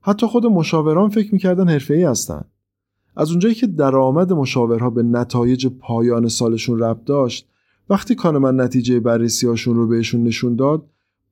حتی 0.00 0.26
خود 0.26 0.46
مشاوران 0.46 1.10
فکر 1.10 1.32
می‌کردن 1.32 1.68
حرفه‌ای 1.68 2.04
هستند 2.04 2.50
از 3.16 3.30
اونجایی 3.30 3.54
که 3.54 3.66
درآمد 3.66 4.32
مشاورها 4.32 4.90
به 4.90 5.02
نتایج 5.02 5.66
پایان 5.66 6.28
سالشون 6.28 6.78
ربط 6.78 7.04
داشت 7.04 7.48
وقتی 7.92 8.14
کانمن 8.14 8.60
نتیجه 8.60 9.00
بررسیاشون 9.00 9.76
رو 9.76 9.86
بهشون 9.86 10.22
نشون 10.22 10.56
داد 10.56 10.86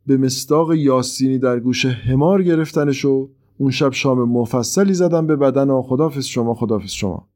به 0.06 0.16
مستاق 0.16 0.74
یاسینی 0.74 1.38
در 1.38 1.60
گوش 1.60 1.86
همار 1.86 2.42
گرفتنش 2.42 3.04
و 3.04 3.28
اون 3.58 3.70
شب 3.70 3.92
شام 3.92 4.28
مفصلی 4.28 4.94
زدن 4.94 5.26
به 5.26 5.36
بدن 5.36 5.70
و 5.70 5.82
خدافز 5.82 6.24
شما 6.24 6.54
خدافز 6.54 6.90
شما. 6.90 7.28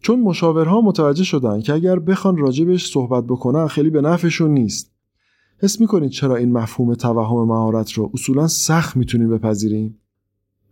چون 0.00 0.20
مشاورها 0.20 0.80
متوجه 0.80 1.24
شدن 1.24 1.60
که 1.60 1.72
اگر 1.72 1.98
بخوان 1.98 2.36
راجبش 2.36 2.92
صحبت 2.92 3.24
بکنن 3.24 3.66
خیلی 3.66 3.90
به 3.90 4.00
نفعشون 4.00 4.50
نیست. 4.50 4.92
حس 5.58 5.80
می‌کنید 5.80 6.10
چرا 6.10 6.36
این 6.36 6.52
مفهوم 6.52 6.94
توهم 6.94 7.48
مهارت 7.48 7.92
رو 7.92 8.10
اصولا 8.14 8.46
سخت 8.46 8.96
می‌تونیم 8.96 9.30
بپذیریم؟ 9.30 9.98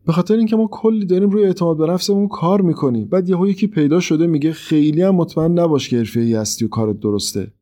به 0.06 0.12
خاطر 0.12 0.34
اینکه 0.34 0.56
ما 0.56 0.68
کلی 0.72 1.06
داریم 1.06 1.30
روی 1.30 1.44
اعتماد 1.44 1.78
به 1.78 1.86
نفسمون 1.86 2.28
کار 2.28 2.60
می‌کنیم. 2.60 3.08
بعد 3.08 3.28
یهو 3.28 3.46
یکی 3.46 3.66
پیدا 3.66 4.00
شده 4.00 4.26
میگه 4.26 4.52
خیلی 4.52 5.02
هم 5.02 5.14
مطمئن 5.14 5.58
نباش 5.58 5.88
که 5.88 5.96
حرفه‌ای 5.96 6.34
هستی 6.34 6.64
و 6.64 6.68
کارت 6.68 7.00
درسته. 7.00 7.52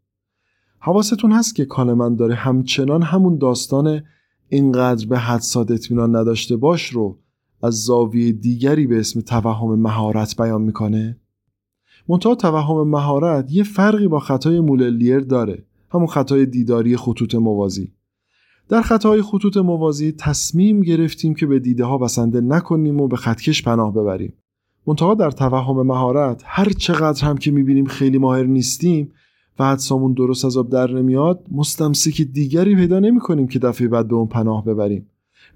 حواستون 0.81 1.33
هست 1.33 1.55
که 1.55 1.65
کانمن 1.65 2.17
داره 2.17 2.35
همچنان 2.35 3.03
همون 3.03 3.39
داستان 3.39 4.03
اینقدر 4.49 5.07
به 5.07 5.19
حدسات 5.19 5.71
اطمینان 5.71 6.17
نداشته 6.17 6.57
باش 6.57 6.89
رو 6.89 7.19
از 7.63 7.75
زاویه 7.75 8.33
دیگری 8.33 8.87
به 8.87 8.99
اسم 8.99 9.21
توهم 9.21 9.79
مهارت 9.79 10.37
بیان 10.37 10.63
می‌کنه؟ 10.63 11.17
منتها 12.09 12.35
توهم 12.35 12.89
مهارت 12.89 13.53
یه 13.53 13.63
فرقی 13.63 14.09
با 14.09 14.19
خطای 14.19 14.61
موللیر 14.61 15.21
داره 15.21 15.65
همون 15.91 16.07
خطای 16.07 16.47
دیداری 16.47 16.97
خطوط 16.97 17.35
موازی. 17.35 17.93
در 18.69 18.83
خطای 18.83 19.23
خطوط 19.23 19.57
موازی 19.57 20.13
تصمیم 20.13 20.81
گرفتیم 20.81 21.35
که 21.35 21.47
به 21.47 21.59
دیده 21.59 21.85
ها 21.85 21.99
بسنده 21.99 22.41
نکنیم 22.41 23.01
و 23.01 23.09
به 23.09 23.17
خطکش 23.17 23.63
پناه 23.63 23.95
ببریم. 23.95 24.33
منتها 24.87 25.15
در 25.15 25.31
توهم 25.31 25.87
مهارت 25.87 26.43
هر 26.45 26.71
چقدر 26.71 27.25
هم 27.25 27.37
که 27.37 27.51
می‌بینیم 27.51 27.85
خیلی 27.87 28.19
ماهر 28.19 28.45
نیستیم 28.45 29.13
و 29.59 29.65
حدسامون 29.65 30.13
درست 30.13 30.45
از 30.45 30.57
آب 30.57 30.71
در 30.71 30.91
نمیاد 30.91 31.47
مستمسک 31.51 32.23
دیگری 32.23 32.77
پیدا 32.77 32.99
نمی 33.01 33.21
کنیم 33.21 33.49
که 33.49 33.59
دفعه 33.59 33.89
بعد 33.89 34.09
به 34.09 34.15
اون 34.15 34.27
پناه 34.27 34.65
ببریم. 34.65 35.07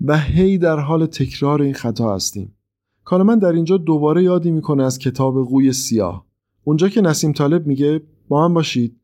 و 0.00 0.18
هی 0.18 0.58
در 0.58 0.78
حال 0.78 1.06
تکرار 1.06 1.62
این 1.62 1.74
خطا 1.74 2.14
هستیم. 2.14 2.54
من 3.12 3.38
در 3.38 3.52
اینجا 3.52 3.76
دوباره 3.76 4.22
یادی 4.22 4.50
می‌کنه 4.50 4.84
از 4.84 4.98
کتاب 4.98 5.44
قوی 5.44 5.72
سیاه. 5.72 6.26
اونجا 6.64 6.88
که 6.88 7.00
نسیم 7.00 7.32
طالب 7.32 7.66
میگه 7.66 8.02
با 8.28 8.44
هم 8.44 8.54
باشید. 8.54 8.96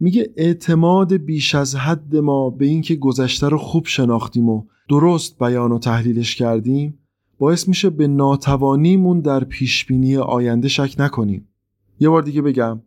میگه 0.00 0.32
اعتماد 0.36 1.12
بیش 1.12 1.54
از 1.54 1.76
حد 1.76 2.16
ما 2.16 2.50
به 2.50 2.66
اینکه 2.66 2.94
گذشته 2.94 3.48
رو 3.48 3.58
خوب 3.58 3.86
شناختیم 3.86 4.48
و 4.48 4.64
درست 4.88 5.38
بیان 5.38 5.72
و 5.72 5.78
تحلیلش 5.78 6.36
کردیم 6.36 6.98
باعث 7.38 7.68
میشه 7.68 7.90
به 7.90 8.06
ناتوانیمون 8.06 9.20
در 9.20 9.44
پیشبینی 9.44 10.16
آینده 10.16 10.68
شک 10.68 10.94
نکنیم. 10.98 11.48
یه 12.00 12.08
بار 12.08 12.22
دیگه 12.22 12.42
بگم 12.42 12.80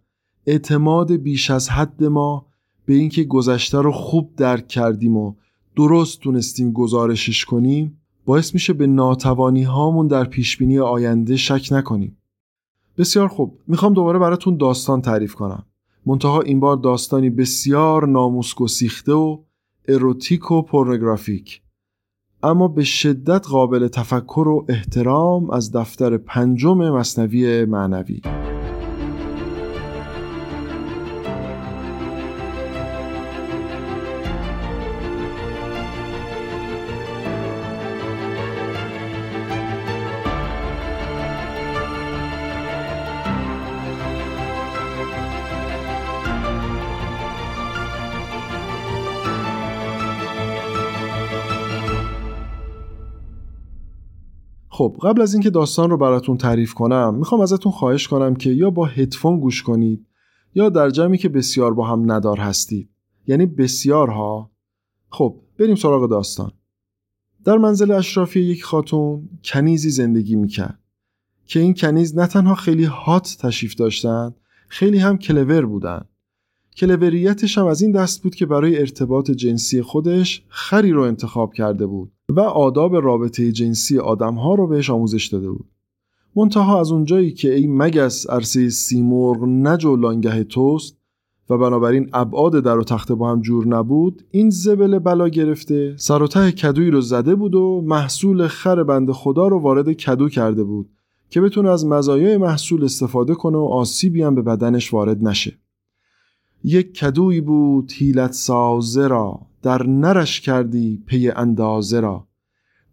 اعتماد 0.46 1.12
بیش 1.12 1.52
از 1.52 1.70
حد 1.70 2.04
ما 2.04 2.46
به 2.86 2.94
اینکه 2.94 3.24
گذشته 3.24 3.82
رو 3.82 3.92
خوب 3.92 4.36
درک 4.36 4.68
کردیم 4.68 5.18
و 5.18 5.34
درست 5.76 6.20
تونستیم 6.20 6.72
گزارشش 6.72 7.46
کنیم 7.46 8.02
باعث 8.26 8.54
میشه 8.54 8.74
به 8.74 8.88
ناتوانی 8.88 9.64
هامون 9.64 10.08
در 10.08 10.24
پیشبینی 10.24 10.80
آینده 10.80 11.36
شک 11.36 11.68
نکنیم. 11.72 12.18
بسیار 12.98 13.28
خوب. 13.28 13.60
می‌خوام 13.68 13.94
دوباره 13.94 14.20
براتون 14.20 14.58
داستان 14.58 15.02
تعریف 15.02 15.36
کنم. 15.36 15.64
منتها 16.06 16.42
این 16.42 16.60
بار 16.60 16.78
داستانی 16.78 17.30
بسیار 17.30 18.08
ناموسک 18.08 18.62
و 18.62 18.68
اروتیک 19.88 20.52
و 20.52 20.62
پورنوگرافیک. 20.62 21.62
اما 22.44 22.68
به 22.68 22.84
شدت 22.84 23.48
قابل 23.48 23.88
تفکر 23.88 24.48
و 24.48 24.66
احترام 24.70 25.50
از 25.50 25.72
دفتر 25.72 26.18
پنجم 26.18 26.78
مصنوی 26.78 27.66
معنوی. 27.66 28.22
خب 54.78 54.98
قبل 55.02 55.22
از 55.22 55.34
اینکه 55.34 55.50
داستان 55.50 55.90
رو 55.90 55.98
براتون 55.98 56.38
تعریف 56.38 56.74
کنم 56.74 57.16
می‌خوام 57.16 57.42
ازتون 57.42 57.72
خواهش 57.72 58.08
کنم 58.08 58.36
که 58.36 58.50
یا 58.50 58.70
با 58.70 58.86
هدفون 58.86 59.40
گوش 59.40 59.64
کنید 59.64 60.08
یا 60.56 60.70
در 60.70 60.90
جمعی 60.90 61.18
که 61.18 61.30
بسیار 61.30 61.74
با 61.74 61.88
هم 61.88 62.12
ندار 62.12 62.38
هستید. 62.38 62.90
یعنی 63.28 63.46
بسیار 63.46 64.10
ها 64.10 64.52
خب 65.10 65.42
بریم 65.60 65.76
سراغ 65.76 66.10
داستان. 66.10 66.52
در 67.46 67.58
منزل 67.58 67.92
اشرافی 67.92 68.40
یک 68.40 68.64
خاتون 68.64 69.30
کنیزی 69.44 69.90
زندگی 69.90 70.36
می‌کرد. 70.36 70.80
که 71.46 71.60
این 71.60 71.74
کنیز 71.74 72.18
نه 72.18 72.28
تنها 72.28 72.56
خیلی 72.56 72.84
هات 72.84 73.38
تشریف 73.40 73.76
داشتند 73.76 74.36
خیلی 74.68 74.98
هم 74.98 75.18
کلور 75.18 75.66
بودن 75.66 76.06
کلوریتش 76.78 77.58
هم 77.58 77.66
از 77.66 77.82
این 77.82 77.92
دست 77.92 78.24
بود 78.24 78.36
که 78.36 78.46
برای 78.46 78.80
ارتباط 78.80 79.32
جنسی 79.32 79.82
خودش 79.82 80.46
خری 80.48 80.92
رو 80.92 81.02
انتخاب 81.02 81.54
کرده 81.54 81.86
بود. 81.86 82.15
و 82.30 82.40
آداب 82.40 82.96
رابطه 82.96 83.52
جنسی 83.52 84.00
آدمها 84.00 84.56
رو 84.56 84.68
بهش 84.68 84.90
آموزش 84.90 85.28
داده 85.28 85.50
بود. 85.50 85.66
منتها 86.36 86.80
از 86.80 86.92
اونجایی 86.92 87.32
که 87.32 87.54
ای 87.54 87.68
مگس 87.68 88.30
عرصه 88.30 88.70
سیمرغ 88.70 89.44
نجو 89.44 89.96
لانگه 89.96 90.44
توست 90.44 90.98
و 91.50 91.58
بنابراین 91.58 92.10
ابعاد 92.14 92.60
در 92.64 92.78
و 92.78 92.84
تخته 92.84 93.16
با 93.16 93.32
هم 93.32 93.42
جور 93.42 93.68
نبود 93.68 94.24
این 94.32 94.50
زبل 94.50 95.00
بلا 95.00 95.30
گرفته 95.30 95.96
سر 95.98 96.24
و 96.24 96.28
ته 96.28 96.52
کدویی 96.52 96.92
رو 96.92 97.02
زده 97.02 97.36
بود 97.36 97.56
و 97.56 97.82
محصول 97.86 98.48
خر 98.48 98.84
بند 98.84 99.12
خدا 99.12 99.48
رو 99.48 99.60
وارد 99.60 99.94
کدو 99.94 100.30
کرده 100.30 100.64
بود 100.64 100.90
که 101.30 101.42
بتونه 101.42 101.70
از 101.70 101.86
مزایای 101.86 102.38
محصول 102.38 102.84
استفاده 102.84 103.36
کنه 103.36 103.58
و 103.58 103.64
آسیبی 103.64 104.24
هم 104.24 104.36
به 104.36 104.42
بدنش 104.42 104.94
وارد 104.94 105.28
نشه. 105.28 105.58
یک 106.64 106.94
کدوی 106.94 107.42
بود 107.42 107.92
هیلت 107.96 108.32
سازه 108.32 109.08
را. 109.08 109.40
در 109.66 109.88
نرش 109.88 110.42
کردی 110.42 111.04
پی 111.06 111.30
اندازه 111.30 112.00
را. 112.00 112.28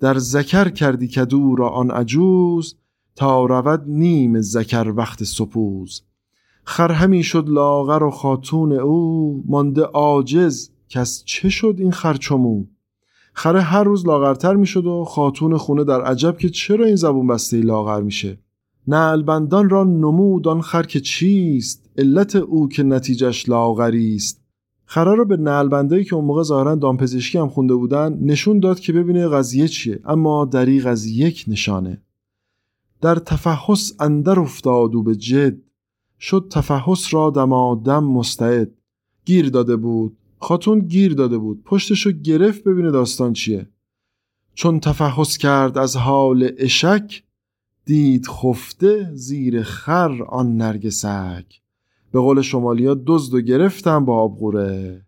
در 0.01 0.19
زکر 0.19 0.69
کردی 0.69 1.09
کدو 1.09 1.55
را 1.57 1.69
آن 1.69 1.91
عجوز 1.91 2.77
تا 3.17 3.45
رود 3.45 3.85
نیم 3.87 4.41
زکر 4.41 4.93
وقت 4.97 5.25
سپوز. 5.25 6.03
خر 6.65 6.93
همی 6.93 7.23
شد 7.23 7.49
لاغر 7.49 8.03
و 8.03 8.11
خاتون 8.11 8.73
او 8.73 9.45
مانده 9.47 9.83
عاجز 9.83 10.71
کس 10.89 11.23
چه 11.25 11.49
شد 11.49 11.77
این 11.79 11.93
خرچمو 11.93 12.65
خره 13.33 13.61
هر 13.61 13.85
روز 13.85 14.07
لاغرتر 14.07 14.55
می‌شد 14.55 14.87
و 14.87 15.05
خاتون 15.05 15.57
خونه 15.57 15.85
در 15.85 16.03
عجب 16.03 16.39
که 16.39 16.49
چرا 16.49 16.85
این 16.85 16.97
زبون 16.97 17.27
بسته 17.27 17.61
لاغر 17.61 18.01
میشه؟ 18.01 18.39
نعلبندان 18.87 19.71
را 19.71 19.85
نمود 19.85 20.49
آن 20.49 20.61
خر 20.61 20.83
که 20.83 21.01
چیست؟ 21.01 21.91
علت 21.99 22.37
او 22.37 22.69
که 22.69 22.83
نتیجش 22.83 23.49
لاغری 23.49 24.15
است. 24.15 24.42
خره 24.93 25.15
رو 25.15 25.25
به 25.25 25.37
نعلبندایی 25.37 26.05
که 26.05 26.15
اون 26.17 26.25
موقع 26.25 26.43
ظاهرا 26.43 26.75
دامپزشکی 26.75 27.39
هم 27.39 27.49
خونده 27.49 27.75
بودن 27.75 28.19
نشون 28.21 28.61
داد 28.61 28.81
که 28.81 28.93
ببینه 28.93 29.29
قضیه 29.29 29.69
چیه 29.69 30.01
اما 30.05 30.45
دریغ 30.45 30.87
از 30.87 31.07
یک 31.07 31.45
نشانه. 31.49 32.03
در 33.01 33.15
تفحص 33.15 33.93
اندر 34.01 34.41
افتاد 34.41 34.95
و 34.95 35.03
به 35.03 35.17
جد. 35.17 35.57
شد 36.21 36.49
تفحص 36.51 37.15
را 37.15 37.31
دمادم 37.31 38.05
مستعد. 38.05 38.71
گیر 39.25 39.51
داده 39.51 39.77
بود. 39.77 40.17
خاتون 40.39 40.81
گیر 40.81 41.15
داده 41.15 41.39
بود. 41.39 41.63
پشتشو 41.65 42.11
گرفت 42.11 42.65
ببینه 42.65 42.91
داستان 42.91 43.33
چیه. 43.33 43.69
چون 44.55 44.81
تفحص 44.81 45.37
کرد 45.37 45.79
از 45.79 45.97
حال 45.97 46.51
اشک 46.59 47.23
دید 47.85 48.27
خفته 48.27 49.11
زیر 49.15 49.63
خر 49.63 50.23
آن 50.23 50.57
نرگسک 50.57 51.62
به 52.13 52.21
قول 52.21 52.43
شمالیا 52.43 52.97
دزد 53.07 53.35
و 53.35 53.41
گرفتم 53.41 54.05
با 54.05 54.17
آبغوره. 54.17 55.03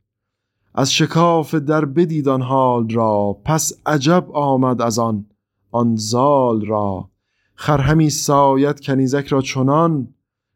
از 0.74 0.92
شکاف 0.92 1.54
در 1.54 1.84
بدید 1.84 2.28
آن 2.28 2.42
حال 2.42 2.90
را 2.90 3.36
پس 3.44 3.72
عجب 3.86 4.26
آمد 4.32 4.82
از 4.82 4.98
آن 4.98 5.26
آن 5.70 5.96
زال 5.96 6.66
را. 6.66 7.08
خر 7.54 7.80
همی 7.80 8.10
ساید 8.10 8.80
کنیزک 8.80 9.26
را 9.26 9.40
چنان 9.40 10.08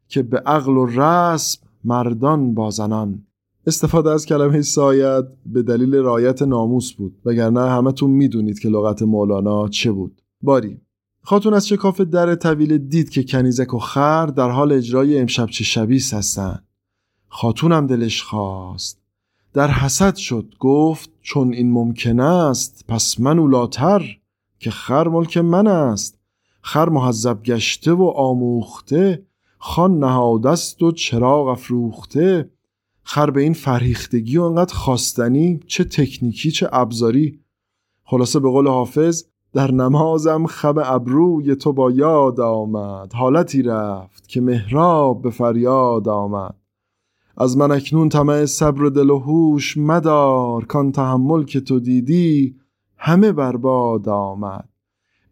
که 0.09 0.23
به 0.23 0.39
عقل 0.39 0.77
و 0.77 0.87
رسم 0.87 1.67
مردان 1.85 2.55
با 2.55 2.71
زنان. 2.71 3.23
استفاده 3.67 4.11
از 4.11 4.27
کلمه 4.27 4.63
ساید 4.63 5.25
به 5.47 5.63
دلیل 5.63 5.95
رعایت 5.95 6.43
ناموس 6.43 6.93
بود 6.93 7.19
وگرنه 7.25 7.61
همتون 7.61 8.11
می‌دونید 8.11 8.59
که 8.59 8.69
لغت 8.69 9.03
مولانا 9.03 9.69
چه 9.69 9.93
بود. 9.93 10.23
باری. 10.43 10.81
خاتون 11.29 11.55
از 11.55 11.69
شکاف 11.69 12.01
در 12.01 12.35
طویله 12.35 12.79
دید 12.79 13.11
که 13.11 13.25
کنیزک 13.25 13.75
و 13.75 13.79
خر 13.79 14.27
در 14.27 14.51
حال 14.51 14.73
اجرای 14.73 15.19
امشب 15.19 15.47
چه 15.47 15.65
شبیست 15.65 16.15
هستن 16.15 16.59
خاتونم 17.29 17.87
دلش 17.87 18.23
خواست. 18.23 19.01
در 19.53 19.71
حسد 19.71 20.17
شد 20.17 20.55
گفت 20.59 21.11
چون 21.23 21.53
این 21.53 21.73
ممکن 21.73 22.21
است 22.21 22.85
پس 22.89 23.21
من 23.21 23.39
اولی‌تر 23.39 24.17
که 24.59 24.71
خر 24.71 25.09
ملک 25.09 25.37
من 25.37 25.67
است. 25.67 26.19
خر 26.61 26.89
محذب 26.89 27.43
گشته 27.43 27.93
و 27.93 28.05
آموخته 28.17 29.27
خان 29.59 29.99
نهادست 29.99 30.83
و 30.83 30.93
چراغ 30.93 31.49
افروخته. 31.49 32.51
خر 33.03 33.31
به 33.31 33.43
این 33.43 33.55
فرهیختگی 33.55 34.37
و 34.37 34.43
انقدر 34.43 34.75
خواستنی 34.75 35.61
چه 35.67 35.85
تکنیکی 35.85 36.51
چه 36.51 36.69
ابزاری. 36.73 37.41
خلاصه 38.05 38.41
به 38.41 38.51
قول 38.51 38.69
حافظ 38.69 39.25
در 39.59 39.71
نمازم 39.71 40.47
خم 40.47 40.75
ابروی 40.85 41.57
تو 41.57 41.73
با 41.73 41.91
یاد 41.91 42.41
آمد. 42.41 43.13
حالتی 43.13 43.63
رفت 43.63 44.29
که 44.29 44.41
محراب 44.41 45.23
به 45.23 45.31
فریاد 45.31 46.09
آمد. 46.09 46.55
از 47.37 47.57
من 47.57 47.71
اکنون 47.73 48.09
طمع 48.09 48.45
صبر 48.45 48.83
و 48.83 48.91
دل 48.91 49.11
و 49.11 49.19
هوش 49.19 49.77
مدار 49.77 50.65
کان 50.65 50.93
تحمل 50.93 51.45
که 51.45 51.61
تو 51.61 51.81
دیدی 51.81 52.57
همه 52.97 53.33
برباد 53.33 54.09
آمد. 54.09 54.69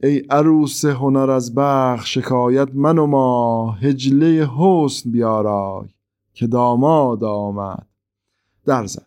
ای 0.02 0.18
عروس 0.18 0.84
هنر 0.84 1.30
از 1.30 1.54
بخ 1.54 2.06
شکایت 2.06 2.68
من 2.74 2.98
و 2.98 3.06
ما 3.06 3.70
هجله 3.70 4.50
حسن 4.58 5.10
بیارای 5.10 5.88
که 6.34 6.46
داماد 6.46 7.24
آمد. 7.24 7.86
در 8.64 8.86
زد 8.86 9.06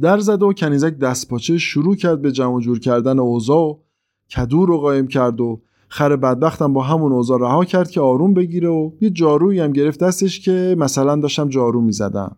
در 0.00 0.18
زد 0.18 0.42
و 0.42 0.52
کنیزک 0.52 0.98
دستپاچه 0.98 1.58
شروع 1.58 1.96
کرد 1.96 2.22
به 2.22 2.32
جمع 2.32 2.60
جور 2.60 2.78
کردن 2.78 3.18
اوضاع. 3.18 3.85
کدو 4.30 4.66
رو 4.66 4.78
قایم 4.78 5.06
کرد 5.06 5.40
و 5.40 5.60
خر 5.88 6.16
بدبختم 6.16 6.72
با 6.72 6.82
همون 6.82 7.12
اوضاع 7.12 7.40
رها 7.40 7.64
کرد 7.64 7.90
که 7.90 8.00
آروم 8.00 8.34
بگیره 8.34 8.68
و 8.68 8.90
یه 9.00 9.10
جارویی 9.10 9.60
هم 9.60 9.72
گرفت 9.72 10.00
دستش 10.00 10.40
که 10.40 10.76
مثلا 10.78 11.16
داشتم 11.16 11.48
جارو 11.48 11.80
می‌زدم. 11.80 12.36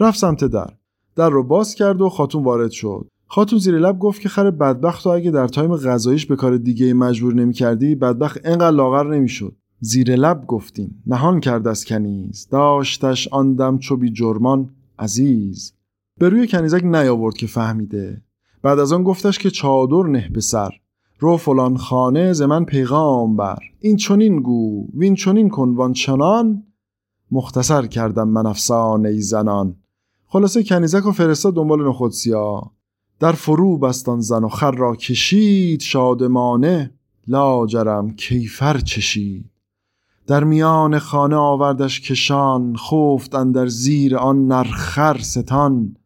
رفت 0.00 0.18
سمت 0.18 0.44
در. 0.44 0.70
در 1.16 1.30
رو 1.30 1.42
باز 1.42 1.74
کرد 1.74 2.00
و 2.00 2.08
خاتون 2.08 2.44
وارد 2.44 2.70
شد. 2.70 3.08
خاتون 3.26 3.58
زیر 3.58 3.78
لب 3.78 3.98
گفت 3.98 4.20
که 4.20 4.28
خر 4.28 4.50
بدبخت 4.50 5.06
و 5.06 5.10
اگه 5.10 5.30
در 5.30 5.48
time 5.48 5.76
غذاییش 5.76 6.26
به 6.26 6.36
کار 6.36 6.56
دیگه 6.56 6.94
مجبور 6.94 7.34
نمی‌کردی 7.34 7.94
بدبخت 7.94 8.40
انقدر 8.44 8.76
لاغر 8.76 9.14
نمی‌شد. 9.14 9.56
زیر 9.80 10.16
لب 10.16 10.46
گفتیم. 10.46 11.02
نهان 11.06 11.40
کرد 11.40 11.68
از 11.68 11.84
کنیز. 11.84 12.48
داشتش 12.50 13.28
آن 13.28 13.54
دم 13.54 13.78
چو 13.78 13.96
بی 13.96 14.10
جرمان. 14.10 14.70
عزیز. 14.98 15.72
به 16.18 16.28
روی 16.28 16.46
کنیزک 16.46 16.84
نیاورد 16.84 17.36
که 17.36 17.46
فهمیده. 17.46 18.22
بعد 18.62 18.78
از 18.78 18.92
آن 18.92 19.02
گفتش 19.02 19.38
که 19.38 19.50
چادر 19.50 20.02
نه 20.02 20.30
به 20.32 20.40
سر. 20.40 20.70
رو 21.18 21.36
فلان 21.36 21.76
خانه 21.76 22.32
ز 22.32 22.42
من 22.42 22.64
پیغام 22.64 23.36
بر. 23.36 23.58
این 23.80 23.96
چنین 23.96 24.42
گو 24.42 24.86
وین 24.94 25.14
چنین 25.14 25.48
کن 25.48 25.74
وان 25.74 25.92
چنان. 25.92 26.62
مختصر 27.30 27.86
کردم 27.86 28.28
من 28.28 28.46
افسانه 28.46 29.08
ای 29.08 29.20
زنان. 29.20 29.76
خلاصه 30.26 30.62
کنیزک 30.62 31.06
و 31.06 31.12
فرستاد 31.12 31.54
دنبال 31.54 31.88
نخودسیا 31.88 32.62
در 33.20 33.32
فرو 33.32 33.78
بستان 33.78 34.20
زن 34.20 34.44
و 34.44 34.48
خر 34.48 34.70
را 34.70 34.96
کشید 34.96 35.80
شادمانه. 35.80 36.94
لاجرم 37.28 38.14
کیفر 38.14 38.78
چشید. 38.78 39.50
در 40.26 40.44
میان 40.44 40.98
خانه 40.98 41.36
آوردش 41.36 42.00
کشان 42.00 42.76
خفت 42.76 43.30
در 43.30 43.66
زیر 43.66 44.16
آن 44.16 44.46
نرخر 44.46 45.18
ستان. 45.18 45.96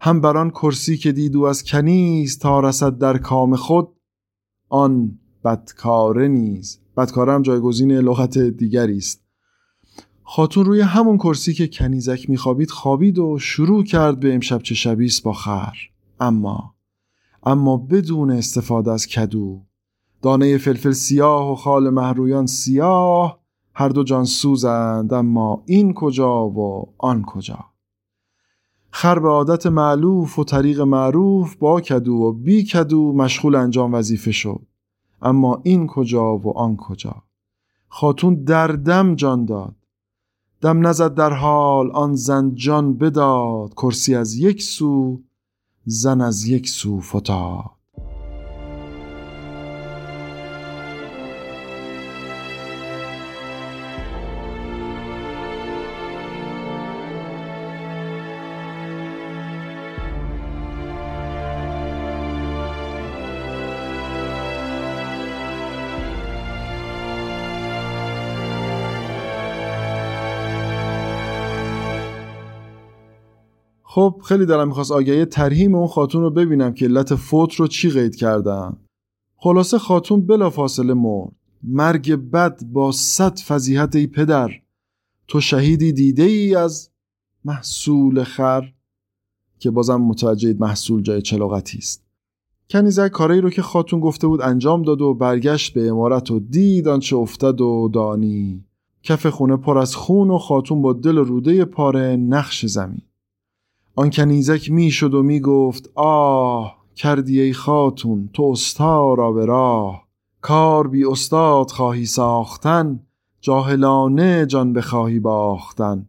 هم 0.00 0.20
بر 0.20 0.36
آن 0.36 0.50
کرسی 0.50 0.96
که 0.96 1.12
دیدو 1.12 1.42
از 1.42 1.64
کنیز 1.64 2.38
تا 2.38 2.60
رسد 2.60 2.98
در 2.98 3.18
کام 3.18 3.56
خود 3.56 3.88
آن 4.72 5.18
بدکاره 5.44 6.28
نیز. 6.28 6.78
بدکاره 6.96 7.32
هم 7.32 7.42
جایگزین 7.42 7.92
لغت 7.92 8.38
دیگری 8.38 8.96
است. 8.96 9.24
خاتون 10.24 10.64
روی 10.64 10.80
همون 10.80 11.18
کرسی 11.18 11.54
که 11.54 11.68
کنیزک 11.68 12.30
میخوابید 12.30 12.70
خوابید 12.70 13.18
و 13.18 13.38
شروع 13.38 13.84
کرد 13.84 14.20
به 14.20 14.34
امشب 14.34 14.62
چه 14.62 14.74
شبیس 14.74 15.20
با 15.20 15.32
خر. 15.32 15.72
اما 16.20 16.74
اما 17.42 17.76
بدون 17.76 18.30
استفاده 18.30 18.92
از 18.92 19.06
کدو. 19.06 19.62
دانه 20.22 20.58
فلفل 20.58 20.92
سیاه 20.92 21.52
و 21.52 21.54
خال 21.54 21.90
محرویان 21.90 22.46
سیاه. 22.46 23.42
هر 23.74 23.88
دو 23.88 24.04
جان 24.04 24.24
سوزند 24.24 25.14
اما 25.14 25.62
این 25.66 25.94
کجا 25.94 26.48
و 26.48 26.94
آن 26.98 27.22
کجا. 27.22 27.71
خر 28.94 29.18
به 29.18 29.28
عادت 29.28 29.66
معلوف 29.66 30.38
و 30.38 30.44
طریق 30.44 30.80
معروف 30.80 31.56
با 31.56 31.80
کدو 31.80 32.14
و 32.14 32.32
بی 32.32 32.64
کدو 32.64 33.12
مشغول 33.12 33.54
انجام 33.54 33.94
وظیفه 33.94 34.32
شد. 34.32 34.60
اما 35.22 35.60
این 35.62 35.86
کجا 35.86 36.36
و 36.36 36.58
آن 36.58 36.76
کجا. 36.76 37.14
خاتون 37.88 38.34
در 38.44 38.68
دم 38.68 39.14
جان 39.14 39.44
داد. 39.44 39.74
دم 40.60 40.86
نزد 40.86 41.14
در 41.14 41.32
حال 41.32 41.90
آن 41.90 42.14
زن 42.14 42.54
جان 42.54 42.94
بداد. 42.94 43.74
کرسی 43.74 44.14
از 44.14 44.34
یک 44.34 44.62
سو 44.62 45.20
زن 45.84 46.20
از 46.20 46.46
یک 46.46 46.68
سو 46.68 47.00
فتاد. 47.00 47.81
خب 73.94 74.20
خیلی 74.24 74.46
دلم 74.46 74.68
می‌خواست 74.68 74.92
آگهی 74.92 75.24
ترهیم 75.24 75.74
اون 75.74 75.86
خاتون 75.86 76.22
رو 76.22 76.30
ببینم 76.30 76.74
که 76.74 76.84
علت 76.84 77.14
فوت 77.14 77.54
رو 77.54 77.66
چی 77.66 77.90
قید 77.90 78.16
کردم 78.16 78.76
خلاصه 79.36 79.78
خاتون 79.78 80.26
بلا 80.26 80.50
فاصله 80.50 80.94
مرد. 80.94 81.32
مرگ 81.62 82.14
بد 82.14 82.64
با 82.64 82.92
صد 82.92 83.38
فضیحت 83.38 83.96
ای 83.96 84.06
پدر. 84.06 84.50
تو 85.28 85.40
شهیدی 85.40 85.92
دیده 85.92 86.22
ای 86.22 86.54
از 86.54 86.90
محصول 87.44 88.24
خر 88.24 88.62
که 89.58 89.70
بازم 89.70 90.00
متوجه 90.00 90.56
محصول 90.58 91.02
جای 91.02 91.22
چلاقتی 91.22 91.78
است. 91.78 92.04
کنیزک 92.70 93.08
کاری 93.08 93.40
رو 93.40 93.50
که 93.50 93.62
خاتون 93.62 94.00
گفته 94.00 94.26
بود 94.26 94.40
انجام 94.40 94.82
داد 94.82 95.00
و 95.00 95.14
برگشت 95.14 95.74
به 95.74 95.88
امارت 95.88 96.30
و 96.30 96.40
دید 96.40 96.88
آنچه 96.88 97.16
افتد 97.16 97.60
و 97.60 97.90
دانی. 97.92 98.64
کف 99.02 99.26
خونه 99.26 99.56
پر 99.56 99.78
از 99.78 99.96
خون 99.96 100.30
و 100.30 100.38
خاتون 100.38 100.82
با 100.82 100.92
دل 100.92 101.16
روده 101.16 101.64
پاره 101.64 102.16
نقش 102.16 102.66
زمین. 102.66 103.02
آن 103.94 104.10
کنیزک 104.10 104.70
می‌شد 104.70 105.14
و 105.14 105.22
می‌گفت 105.22 105.90
آه 105.94 106.76
کردی 106.94 107.40
ای 107.40 107.52
خاتون 107.52 108.30
تو 108.32 108.42
استارا 108.42 109.32
به 109.32 109.46
راه. 109.46 110.02
کار 110.40 110.88
بی 110.88 111.04
استاد 111.04 111.70
خواهی 111.70 112.06
ساختن 112.06 113.00
جاهلانه 113.40 114.46
جان 114.46 114.72
بخواهی 114.72 115.18
باختن. 115.20 116.08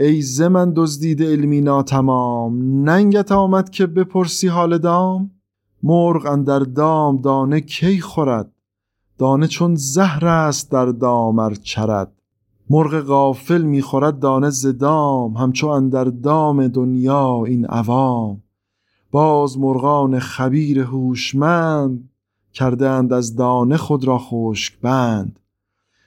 ای 0.00 0.22
ز 0.22 0.40
من 0.40 0.72
دزدیده 0.76 1.32
علمی 1.32 1.60
ناتمام 1.60 2.82
ننگت 2.88 3.32
آمد 3.32 3.70
که 3.70 3.86
بپرسی 3.86 4.48
حال 4.48 4.78
دام؟ 4.78 5.30
مرغ 5.82 6.26
اندر 6.26 6.58
دام 6.58 7.20
دانه 7.20 7.60
کی 7.60 8.00
خورد؟ 8.00 8.52
دانه 9.18 9.46
چون 9.46 9.74
زهر 9.74 10.26
است 10.26 10.72
در 10.72 10.86
دامر 10.86 11.54
چرد. 11.54 12.15
مرغ 12.70 13.00
غافل 13.00 13.62
می‌خورد 13.62 14.18
دانه 14.18 14.50
زدام 14.50 15.36
همچو 15.36 15.66
اندر 15.66 16.04
دام 16.04 16.68
دنیا 16.68 17.44
این 17.46 17.66
عوام. 17.66 18.42
باز 19.10 19.58
مرغان 19.58 20.18
خبیر 20.18 20.80
هوشمند 20.80 22.08
کردند 22.52 23.12
از 23.12 23.36
دانه 23.36 23.76
خود 23.76 24.04
را 24.04 24.18
خشک 24.18 24.80
بند. 24.80 25.38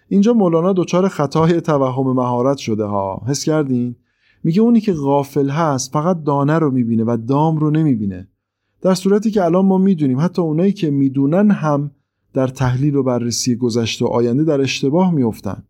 اینجا 0.07 0.33
مولانا 0.33 0.73
دچار 0.73 1.07
خطای 1.07 1.61
توهم 1.61 2.13
مهارت 2.13 2.57
شده 2.57 2.85
ها. 2.85 3.21
حس 3.27 3.43
کردین؟ 3.43 3.95
میگه 4.43 4.61
اونی 4.61 4.81
که 4.81 4.93
غافل 4.93 5.49
هست 5.49 5.93
فقط 5.93 6.23
دانه 6.23 6.59
رو 6.59 6.71
می‌بینه 6.71 7.03
و 7.03 7.17
دام 7.27 7.57
رو 7.57 7.71
نمی‌بینه. 7.71 8.27
در 8.81 8.93
صورتی 8.93 9.31
که 9.31 9.45
الان 9.45 9.65
ما 9.65 9.77
می‌دونیم 9.77 10.19
حتی 10.19 10.41
اونایی 10.41 10.73
که 10.73 10.91
می‌دونن 10.91 11.51
هم 11.51 11.91
در 12.33 12.47
تحلیل 12.47 12.95
و 12.95 13.03
بررسی 13.03 13.55
گذشته 13.55 14.05
و 14.05 14.07
آینده 14.07 14.43
در 14.43 14.61
اشتباه 14.61 15.11
میافتند 15.11 15.67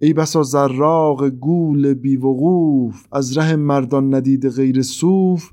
ای 0.00 0.12
بسا 0.12 0.42
زراق 0.42 1.28
گول 1.28 1.94
بیوقوف 1.94 3.06
از 3.12 3.38
ره 3.38 3.56
مردان 3.56 4.14
ندید 4.14 4.48
غیر 4.48 4.82
صوف 4.82 5.52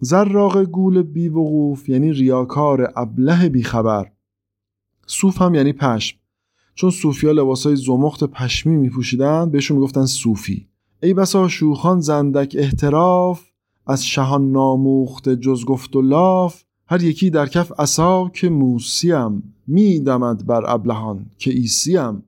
زراق 0.00 0.64
گول 0.64 1.02
بیوقوف 1.02 1.88
یعنی 1.88 2.12
ریاکار 2.12 2.92
ابله 2.96 3.48
بیخبر 3.48 4.12
صوف 5.06 5.42
هم 5.42 5.54
یعنی 5.54 5.72
پشم. 5.72 6.18
چون 6.74 6.90
صوفیا 6.90 7.32
لباسای 7.32 7.76
زمخت 7.76 8.24
پشمی 8.24 8.76
میپوشیدن 8.76 9.50
بهشون 9.50 9.76
می‌گفتن 9.76 10.06
صوفی. 10.06 10.68
ای 11.02 11.14
بسا 11.14 11.48
شوخان 11.48 12.00
زندک 12.00 12.56
احتراف 12.58 13.44
از 13.86 14.04
شهان 14.04 14.52
ناموخت 14.52 15.28
جز 15.28 15.64
گفت 15.64 15.96
و 15.96 16.02
لاف. 16.02 16.62
هر 16.86 17.02
یکی 17.02 17.30
در 17.30 17.46
کف 17.46 17.72
عصا 17.80 18.28
که 18.28 18.48
موسیم. 18.50 19.54
میدمد 19.66 20.46
بر 20.46 20.70
ابلهان 20.70 21.26
که 21.38 21.50
ایسیم 21.50 22.22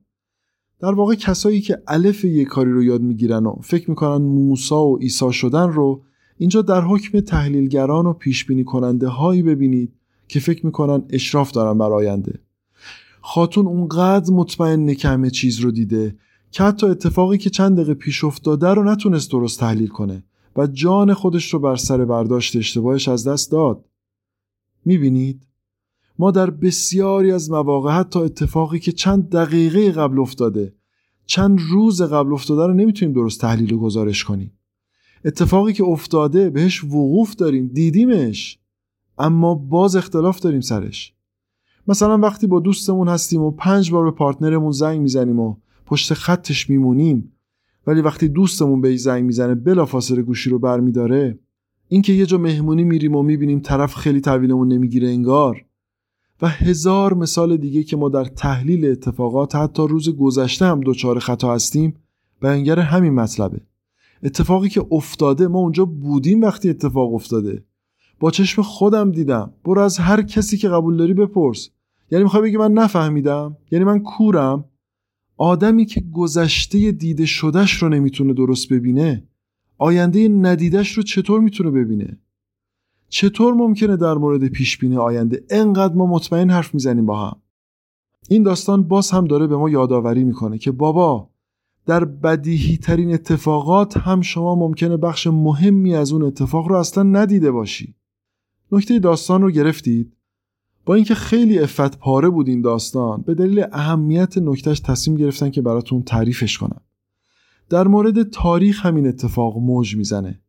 در 0.81 0.93
واقع 0.93 1.15
کسایی 1.15 1.61
که 1.61 1.81
الف 1.87 2.25
یک 2.25 2.47
کاری 2.47 2.71
رو 2.71 2.83
یاد 2.83 3.01
می‌گیرن 3.01 3.45
و 3.45 3.55
فکر 3.61 3.89
می‌کنن 3.89 4.25
موسا 4.25 4.85
و 4.85 4.97
عیسی 4.97 5.31
شدن 5.31 5.69
رو 5.69 6.01
اینجا 6.37 6.61
در 6.61 6.81
حکم 6.81 7.19
تحلیلگران 7.19 8.05
و 8.05 8.13
پیش 8.13 8.45
بینی 8.45 8.63
کننده 8.63 9.07
هایی 9.07 9.41
ببینید 9.41 9.93
که 10.27 10.39
فکر 10.39 10.65
می‌کنن 10.65 11.03
اشراف 11.09 11.51
دارن 11.51 11.77
بر 11.77 11.91
آینده. 11.91 12.39
خاتون 13.21 13.67
اونقدر 13.67 14.33
مطمئن 14.33 14.89
همه 14.89 15.29
چیز 15.29 15.59
رو 15.59 15.71
دیده 15.71 16.15
که 16.51 16.63
حتی 16.63 16.87
اتفاقی 16.87 17.37
که 17.37 17.49
چند 17.49 17.75
دقیقه 17.75 17.93
پیش 17.93 18.23
افتاده 18.23 18.67
رو 18.67 18.83
نتونست 18.83 19.31
درست 19.31 19.59
تحلیل 19.59 19.87
کنه 19.87 20.23
و 20.55 20.67
جان 20.67 21.13
خودش 21.13 21.53
رو 21.53 21.59
بر 21.59 21.75
سر 21.75 22.05
برداشت 22.05 22.55
اشتباهش 22.55 23.07
از 23.07 23.27
دست 23.27 23.51
داد. 23.51 23.85
می‌بینید؟ 24.85 25.47
ما 26.19 26.31
در 26.31 26.49
بسیاری 26.49 27.31
از 27.31 27.51
مواقع 27.51 27.91
حتی 27.91 28.19
اتفاقی 28.19 28.79
که 28.79 28.91
چند 28.91 29.29
دقیقه 29.29 29.91
قبل 29.91 30.19
افتاده 30.19 30.73
چند 31.25 31.59
روز 31.69 32.01
قبل 32.01 32.33
افتاده 32.33 32.67
رو 32.67 32.73
نمی‌تونیم 32.73 33.13
درست 33.13 33.41
تحلیل 33.41 33.73
و 33.73 33.79
گزارش 33.79 34.23
کنیم. 34.23 34.51
اتفاقی 35.25 35.73
که 35.73 35.83
افتاده 35.83 36.49
بهش 36.49 36.83
وقوف 36.83 37.35
داریم 37.35 37.67
دیدیمش 37.67 38.59
اما 39.17 39.55
باز 39.55 39.95
اختلاف 39.95 40.39
داریم 40.39 40.61
سرش. 40.61 41.13
مثلا 41.87 42.17
وقتی 42.17 42.47
با 42.47 42.59
دوستمون 42.59 43.07
هستیم 43.07 43.41
و 43.41 43.51
پنج 43.51 43.91
بار 43.91 44.03
به 44.03 44.11
پارتنرمون 44.11 44.71
زنگ 44.71 45.01
می‌زنیم 45.01 45.39
و 45.39 45.55
پشت 45.85 46.13
خطش 46.13 46.69
میمونیم 46.69 47.31
ولی 47.87 48.01
وقتی 48.01 48.27
دوستمون 48.27 48.81
به 48.81 48.95
زنگ 48.95 49.25
می‌زنه 49.25 49.55
بلافاصله 49.55 50.21
گوشی 50.21 50.49
رو 50.49 50.59
برمیداره 50.59 51.39
اینکه 51.87 52.13
یه 52.13 52.25
جا 52.25 52.37
مهمونی 52.37 52.83
میریم 52.83 53.15
و 53.15 53.23
می‌بینیم 53.23 53.59
طرف 53.59 53.95
خیلی 53.95 54.21
تحویلمون 54.21 54.67
نمی‌گیره 54.67 55.07
انگار 55.07 55.65
و 56.41 56.47
هزار 56.47 57.13
مثال 57.13 57.57
دیگه 57.57 57.83
که 57.83 57.97
ما 57.97 58.09
در 58.09 58.25
تحلیل 58.25 58.85
اتفاقات 58.85 59.55
حتی 59.55 59.87
روز 59.87 60.09
گذشته 60.09 60.65
هم 60.65 60.81
دچار 60.85 61.19
خطا 61.19 61.55
هستیم 61.55 61.95
بیانگر 62.41 62.79
همین 62.79 63.13
مطلبه. 63.13 63.61
اتفاقی 64.23 64.69
که 64.69 64.85
افتاده 64.91 65.47
ما 65.47 65.59
اونجا 65.59 65.85
بودیم 65.85 66.41
وقتی 66.41 66.69
اتفاق 66.69 67.13
افتاده. 67.13 67.63
با 68.19 68.31
چشم 68.31 68.61
خودم 68.61 69.11
دیدم. 69.11 69.53
برو 69.65 69.81
از 69.81 69.97
هر 69.97 70.21
کسی 70.21 70.57
که 70.57 70.69
قبول 70.69 70.97
داری 70.97 71.13
بپرس. 71.13 71.69
یعنی 72.11 72.23
می‌خوای 72.23 72.43
بگی 72.43 72.57
من 72.57 72.71
نفهمیدم؟ 72.71 73.57
یعنی 73.71 73.85
من 73.85 73.99
کورم؟ 73.99 74.65
آدمی 75.37 75.85
که 75.85 76.03
گذشته 76.13 76.91
دیده 76.91 77.25
شدهش 77.25 77.73
رو 77.73 77.89
نمی‌تونه 77.89 78.33
درست 78.33 78.73
ببینه 78.73 79.23
آینده 79.77 80.27
ندیدش 80.27 80.91
رو 80.91 81.03
چطور 81.03 81.41
می‌تونه 81.41 81.71
ببینه؟ 81.71 82.17
چطور 83.11 83.53
ممکنه 83.53 83.97
در 83.97 84.13
مورد 84.13 84.47
پیش 84.47 84.77
بینی 84.77 84.97
آینده 84.97 85.43
انقدر 85.49 85.93
ما 85.93 86.05
مطمئن 86.05 86.49
حرف 86.49 86.73
می‌زنیم 86.73 87.05
با 87.05 87.25
هم؟ 87.25 87.35
این 88.29 88.43
داستان 88.43 88.83
باز 88.83 89.11
هم 89.11 89.27
داره 89.27 89.47
به 89.47 89.57
ما 89.57 89.69
یادآوری 89.69 90.23
می‌کنه 90.23 90.57
که 90.57 90.71
بابا 90.71 91.29
در 91.85 92.05
بدیهی 92.05 92.77
ترین 92.77 93.13
اتفاقات 93.13 93.97
هم 93.97 94.21
شما 94.21 94.55
ممکنه 94.55 94.97
بخش 94.97 95.27
مهمی 95.27 95.95
از 95.95 96.11
اون 96.11 96.23
اتفاق 96.23 96.67
رو 96.67 96.75
اصلا 96.75 97.03
ندیده 97.03 97.51
باشی. 97.51 97.95
نکته 98.71 98.99
داستان 98.99 99.41
رو 99.41 99.51
گرفتید؟ 99.51 100.13
با 100.85 100.95
اینکه 100.95 101.15
خیلی 101.15 101.59
افت 101.59 101.99
پاره 101.99 102.29
بود 102.29 102.47
این 102.47 102.61
داستان 102.61 103.21
به 103.21 103.35
دلیل 103.35 103.65
اهمیت 103.71 104.37
نکتهش 104.37 104.79
تصمیم 104.79 105.17
گرفتن 105.17 105.49
که 105.49 105.61
براتون 105.61 106.03
تعریفش 106.03 106.57
کنم. 106.57 106.81
در 107.69 107.87
مورد 107.87 108.29
تاریخ 108.29 108.85
همین 108.85 109.07
اتفاق 109.07 109.57
موج 109.57 109.95
می‌زنه. 109.95 110.39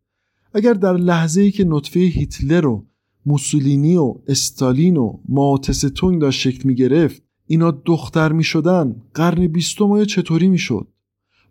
اگر 0.55 0.73
در 0.73 0.97
لحظه 0.97 1.41
ای 1.41 1.51
که 1.51 1.65
نطفه 1.65 2.01
هیتلر 2.01 2.67
و 2.67 2.87
موسولینی 3.27 3.97
و 3.97 4.15
استالین 4.29 4.97
و 4.97 5.19
ماوتستونگ 5.29 6.21
داشت 6.21 6.41
شکل 6.41 6.69
می 6.69 6.75
گرفت 6.75 7.23
اینا 7.47 7.71
دختر 7.71 8.33
می 8.33 8.45
شدن 8.45 8.97
قرن 9.15 9.47
بیستم 9.47 10.05
چطوری 10.05 10.49
می 10.49 10.59
شد 10.59 10.87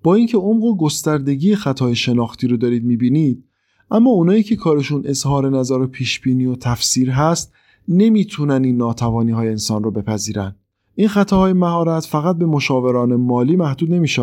با 0.03 0.15
اینکه 0.15 0.37
عمق 0.37 0.63
و 0.63 0.77
گستردگی 0.77 1.55
خطای 1.55 1.95
شناختی 1.95 2.47
رو 2.47 2.57
دارید 2.57 2.83
می 2.83 2.97
بینید 2.97 3.43
اما 3.91 4.09
اونایی 4.09 4.43
که 4.43 4.55
کارشون 4.55 5.03
اظهار 5.05 5.49
نظر 5.49 5.79
و 5.79 5.87
پیش 5.87 6.19
بینی 6.19 6.45
و 6.45 6.55
تفسیر 6.55 7.11
هست 7.11 7.53
نمی‌تونن 7.87 8.63
این 8.63 8.77
ناتوانی 8.77 9.31
های 9.31 9.49
انسان 9.49 9.83
رو 9.83 9.91
بپذیرن. 9.91 10.55
این 10.95 11.07
خطاهای 11.07 11.53
مهارت 11.53 12.05
فقط 12.05 12.37
به 12.37 12.45
مشاوران 12.45 13.15
مالی 13.15 13.55
محدود 13.55 13.91
نمیشه 13.91 14.21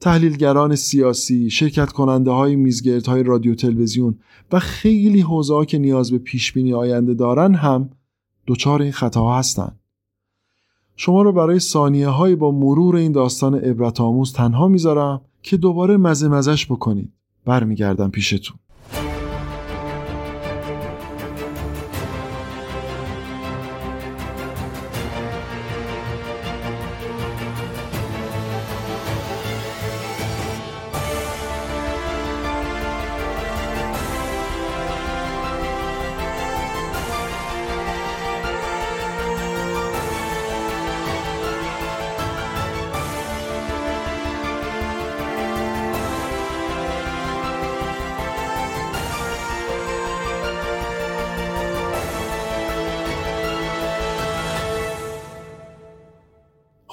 تحلیلگران 0.00 0.74
سیاسی، 0.74 1.50
شرکت 1.50 1.92
کننده 1.92 2.30
های 2.30 2.56
میزگرد 2.56 3.06
های 3.06 3.22
رادیو 3.22 3.54
تلویزیون 3.54 4.18
و 4.52 4.58
خیلی 4.58 5.20
حوزه 5.20 5.64
که 5.64 5.78
نیاز 5.78 6.10
به 6.10 6.18
پیش 6.18 6.52
بینی 6.52 6.74
آینده 6.74 7.14
دارن 7.14 7.54
هم 7.54 7.90
دچار 8.46 8.82
این 8.82 8.92
خطاها 8.92 9.38
هستند. 9.38 9.80
شما 10.96 11.22
رو 11.22 11.32
برای 11.32 11.58
ثانیه 11.58 12.08
های 12.08 12.36
با 12.36 12.50
مرور 12.50 12.96
این 12.96 13.12
داستان 13.12 13.54
عبرت 13.54 14.00
آموز 14.00 14.32
تنها 14.32 14.68
می‌ذارم 14.68 15.20
که 15.42 15.56
دوباره 15.56 15.96
مزه 15.96 16.28
مزش 16.28 16.66
بکنید. 16.66 17.12
برمیگردم 17.44 18.10
پیشتون. 18.10 18.56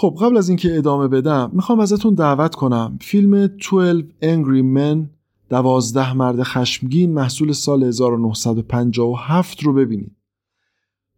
خب 0.04 0.18
قبل 0.22 0.38
از 0.38 0.50
اینکه 0.50 0.78
ادامه 0.78 1.08
بدم 1.08 1.52
می‌خوام 1.54 1.80
ازتون 1.80 2.14
دعوت 2.14 2.56
کنم. 2.56 2.98
فیلم 3.02 3.48
12 3.48 4.04
Angry 4.22 4.64
Men 4.78 5.10
دوازده 5.50 6.14
مرد 6.14 6.44
خشمگین 6.44 7.14
محصول 7.14 7.52
سال 7.52 7.84
1957 7.84 9.64
رو 9.64 9.74
ببینید. 9.74 10.16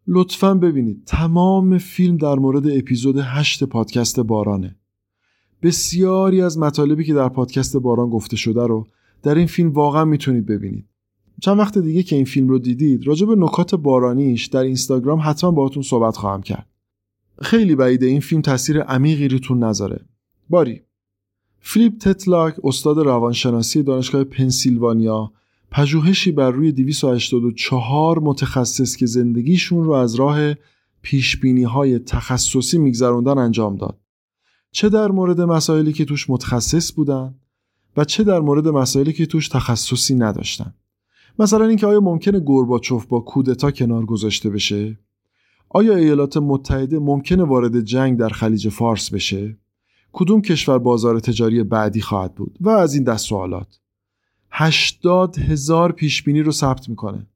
لطفا 0.07 0.53
ببینید. 0.53 1.03
تمام 1.05 1.77
فیلم 1.77 2.17
در 2.17 2.35
مورد 2.35 2.67
اپیزود 2.67 3.17
8 3.17 3.63
پادکست 3.63 4.19
بارانه. 4.19 4.75
بسیاری 5.63 6.41
از 6.41 6.57
مطالبی 6.57 7.03
که 7.03 7.13
در 7.13 7.29
پادکست 7.29 7.77
باران 7.77 8.09
گفته 8.09 8.37
شده 8.37 8.67
رو 8.67 8.87
در 9.23 9.35
این 9.35 9.47
فیلم 9.47 9.71
واقعا 9.71 10.05
می‌تونید 10.05 10.45
ببینید. 10.45 10.85
چند 11.41 11.59
وقت 11.59 11.77
دیگه 11.77 12.03
که 12.03 12.15
این 12.15 12.25
فیلم 12.25 12.47
رو 12.47 12.59
دیدید 12.59 13.07
راجع 13.07 13.27
به 13.27 13.35
نکات 13.35 13.75
بارانیش 13.75 14.45
در 14.45 14.61
اینستاگرام 14.61 15.19
حتما 15.23 15.51
باهاتون 15.51 15.83
صحبت 15.83 16.17
خواهم 16.17 16.41
کرد. 16.41 16.74
خیلی 17.41 17.75
بعیده 17.75 18.05
این 18.05 18.19
فیلم 18.19 18.41
تاثیر 18.41 18.81
عمیقی 18.81 19.27
روتون 19.27 19.63
نذاره 19.63 20.05
باری 20.49 20.81
فلیپ 21.59 21.97
تتلاک 21.97 22.55
استاد 22.63 22.97
روانشناسی 22.97 23.83
دانشگاه 23.83 24.23
پنسیلوانیا 24.23 25.31
پژوهشی 25.71 26.31
بر 26.31 26.51
روی 26.51 26.71
284 26.71 28.19
متخصص 28.19 28.95
که 28.95 29.05
زندگیشون 29.05 29.83
رو 29.83 29.91
از 29.91 30.15
راه 30.15 30.53
پیشبینی 31.01 31.63
های 31.63 31.99
تخصصی 31.99 32.77
میگذروندن 32.77 33.37
انجام 33.37 33.75
داد. 33.75 33.99
چه 34.71 34.89
در 34.89 35.11
مورد 35.11 35.41
مسائلی 35.41 35.93
که 35.93 36.05
توش 36.05 36.29
متخصص 36.29 36.93
بودن 36.93 37.35
و 37.97 38.03
چه 38.03 38.23
در 38.23 38.39
مورد 38.39 38.67
مسائلی 38.67 39.13
که 39.13 39.25
توش 39.25 39.47
تخصصی 39.47 40.15
نداشتن. 40.15 40.73
مثلا 41.39 41.65
اینکه 41.65 41.87
آیا 41.87 41.99
ممکنه 41.99 42.39
گورباچوف 42.39 43.05
با 43.05 43.19
کودتا 43.19 43.71
کنار 43.71 44.05
گذاشته 44.05 44.49
بشه؟ 44.49 44.99
آیا 45.69 45.95
ایالات 45.95 46.37
متحده 46.37 46.99
ممکنه 46.99 47.43
وارد 47.43 47.81
جنگ 47.81 48.17
در 48.19 48.29
خلیج 48.29 48.69
فارس 48.69 49.13
بشه؟ 49.13 49.57
کدوم 50.13 50.41
کشور 50.41 50.79
بازار 50.79 51.19
تجاری 51.19 51.63
بعدی 51.63 52.01
خواهد 52.01 52.35
بود؟ 52.35 52.57
و 52.61 52.69
از 52.69 52.93
این 52.93 53.03
دست 53.03 53.25
سوالات. 53.25 53.79
80 54.51 55.37
هزار 55.39 55.91
پیشبینی 55.91 56.41
رو 56.41 56.51
ثبت 56.51 56.89
می‌کنه. 56.89 57.27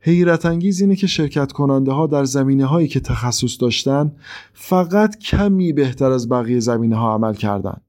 حیرت 0.00 0.46
انگیز 0.46 0.80
اینه 0.80 0.96
که 0.96 1.06
شرکت 1.06 1.52
کننده 1.52 1.92
ها 1.92 2.06
در 2.06 2.24
زمینه 2.24 2.66
هایی 2.66 2.88
که 2.88 3.00
تخصص 3.00 3.60
داشتن 3.60 4.12
فقط 4.52 5.18
کمی 5.18 5.72
بهتر 5.72 6.10
از 6.10 6.28
بقیه 6.28 6.60
زمینه 6.60 6.96
ها 6.96 7.14
عمل 7.14 7.34
کردن. 7.34 7.80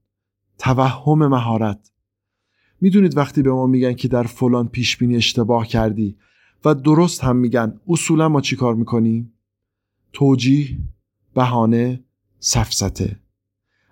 توهم 0.58 1.26
مهارت. 1.26 1.90
می‌دونید 2.80 3.16
وقتی 3.16 3.42
به 3.42 3.52
ما 3.52 3.66
میگن 3.66 3.92
که 3.92 4.08
در 4.08 4.22
فلان 4.22 4.68
پیشبینی 4.68 5.16
اشتباه 5.16 5.66
کردی 5.66 6.16
و 6.64 6.74
درست 6.74 7.24
هم 7.24 7.36
میگن 7.36 7.80
اصولا 7.88 8.28
ما 8.28 8.40
چی 8.40 8.56
کار 8.56 8.74
می‌کنیم؟ 8.74 9.31
توجیه، 10.12 10.78
بهانه، 11.34 12.04
سفسته 12.38 13.16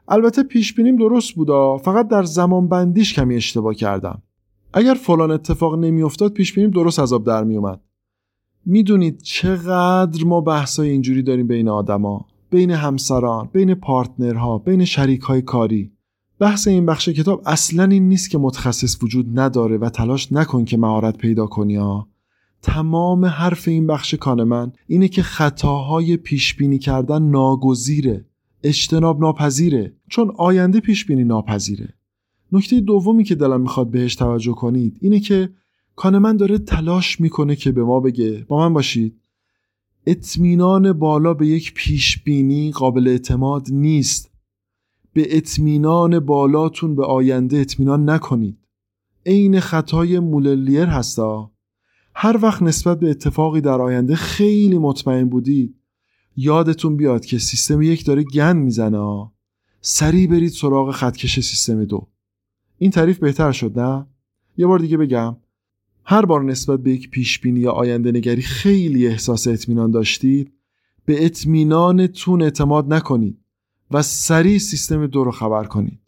البته 0.09 0.43
پیش 0.43 0.75
بینیم 0.75 0.97
درست 0.97 1.35
بودا 1.35 1.79
فقط 1.79 2.09
در 2.09 2.23
زمان 2.23 2.69
بندیش 2.69 3.15
کمی 3.15 3.37
اشتباه 3.37 3.75
کردم. 3.75 4.23
اگر 4.73 4.95
فلان 4.95 5.31
اتفاق 5.31 5.79
نمیافتاد 5.79 6.33
پیش 6.33 6.53
بینیم 6.53 6.71
درست 6.71 7.01
عذاب 7.01 7.27
در 7.27 7.45
میومد 7.45 7.81
می‌دونید 8.67 9.23
چقدر 9.23 10.25
ما 10.25 10.41
بحثای 10.41 10.91
اینجوری 10.91 11.23
داریم 11.23 11.47
بین 11.47 11.69
آدما 11.69 12.27
بین 12.51 12.71
همسران 12.71 13.49
بین 13.53 13.75
پارتنرها 13.75 14.59
بین 14.59 14.85
شریک 14.85 15.21
های 15.21 15.43
کاری. 15.43 15.93
بحث 16.39 16.69
این 16.69 16.87
بخش 16.87 17.09
کتاب 17.09 17.43
اصلا 17.47 17.85
این 17.85 18.09
نیست 18.09 18.31
که 18.31 18.39
متخصص 18.39 19.03
وجود 19.03 19.41
نداره 19.41 19.79
و 19.79 19.89
تلاش 19.89 20.33
نکن 20.33 20.65
که 20.65 20.77
مهارت 20.77 21.17
پیدا 21.17 21.47
کنی 21.47 21.77
ها 21.77 22.09
تمام 22.63 23.25
حرف 23.25 23.69
این 23.69 23.87
بخش 23.87 24.15
کانمن 24.15 24.73
اینه 24.87 25.09
که 25.09 25.23
خطاهای 25.23 26.17
پیش 26.17 26.55
بینی 26.55 26.79
کردن 26.79 27.23
ناگزیره. 27.23 28.25
اجتناب 28.63 29.21
ناپذیره. 29.21 29.93
چون 30.09 30.33
آینده 30.37 30.81
پیش 30.81 31.05
بینی 31.05 31.25
ناپذیره. 31.25 31.95
نکته 32.53 32.81
دومی 32.81 33.25
که 33.25 33.35
دلم 33.35 33.61
می‌خواد 33.61 33.91
بهش 33.91 34.15
توجه 34.15 34.53
کنید 34.53 34.99
اینه 35.01 35.21
که 35.21 35.51
کانمن 35.97 36.37
داره 36.37 36.59
تلاش 36.59 37.21
می‌کنه 37.21 37.57
که 37.57 37.73
به 37.73 37.85
ما 37.85 38.01
بگه. 38.01 38.45
با 38.49 38.59
من 38.59 38.75
باشید. 38.75 39.21
اطمینان 40.07 40.93
بالا 40.93 41.35
به 41.35 41.47
یک 41.47 41.75
پیش 41.75 42.23
بینی 42.23 42.71
قابل 42.71 43.09
اعتماد 43.09 43.67
نیست. 43.71 44.31
به 45.13 45.37
اطمینان 45.37 46.21
بالاتون 46.21 46.95
به 46.95 47.05
آینده 47.05 47.59
اطمینان 47.59 48.11
نکنید. 48.11 48.59
عین 49.27 49.61
خطای 49.61 50.19
موللیر 50.19 50.87
هستا. 50.87 51.51
هر 52.23 52.39
وقت 52.43 52.63
نسبت 52.63 53.01
به 53.01 53.11
اتفاقی 53.11 53.61
در 53.61 53.81
آینده 53.81 54.17
خیلی 54.17 54.79
مطمئن 54.79 55.29
بودید 55.29 55.77
یادتون 56.37 56.97
بیاد 56.97 57.25
که 57.25 57.39
سیستم 57.39 57.83
یک 57.83 58.05
داره 58.05 58.23
گن 58.23 58.57
می‌زنه 58.57 59.31
سریع 59.81 60.27
برید 60.27 60.51
سراغ 60.51 60.91
خطکش 60.91 61.41
سیستم 61.41 61.85
دو. 61.85 62.09
این 62.79 62.91
تعریف 62.91 63.19
بهتر 63.19 63.53
شد 63.53 63.79
نه؟ 63.79 64.07
یه 64.57 64.67
بار 64.67 64.79
دیگه 64.79 64.97
بگم. 64.97 65.37
هر 66.05 66.25
بار 66.25 66.45
نسبت 66.45 66.81
به 66.81 66.91
یک 66.91 67.11
پیش 67.11 67.39
بینی 67.41 67.61
یا 67.61 67.73
آینده 67.73 68.13
نگری 68.13 68.43
خیلی 68.43 69.07
احساس 69.07 69.49
اطمینان 69.49 69.91
داشتید 69.91 70.53
به 71.05 71.25
اطمینانتون 71.25 72.43
اعتماد 72.43 72.93
نکنید 72.93 73.39
و 73.91 74.03
سریع 74.03 74.59
سیستم 74.59 75.07
دو 75.07 75.25
رو 75.25 75.31
خبر 75.31 75.65
کنید. 75.65 76.00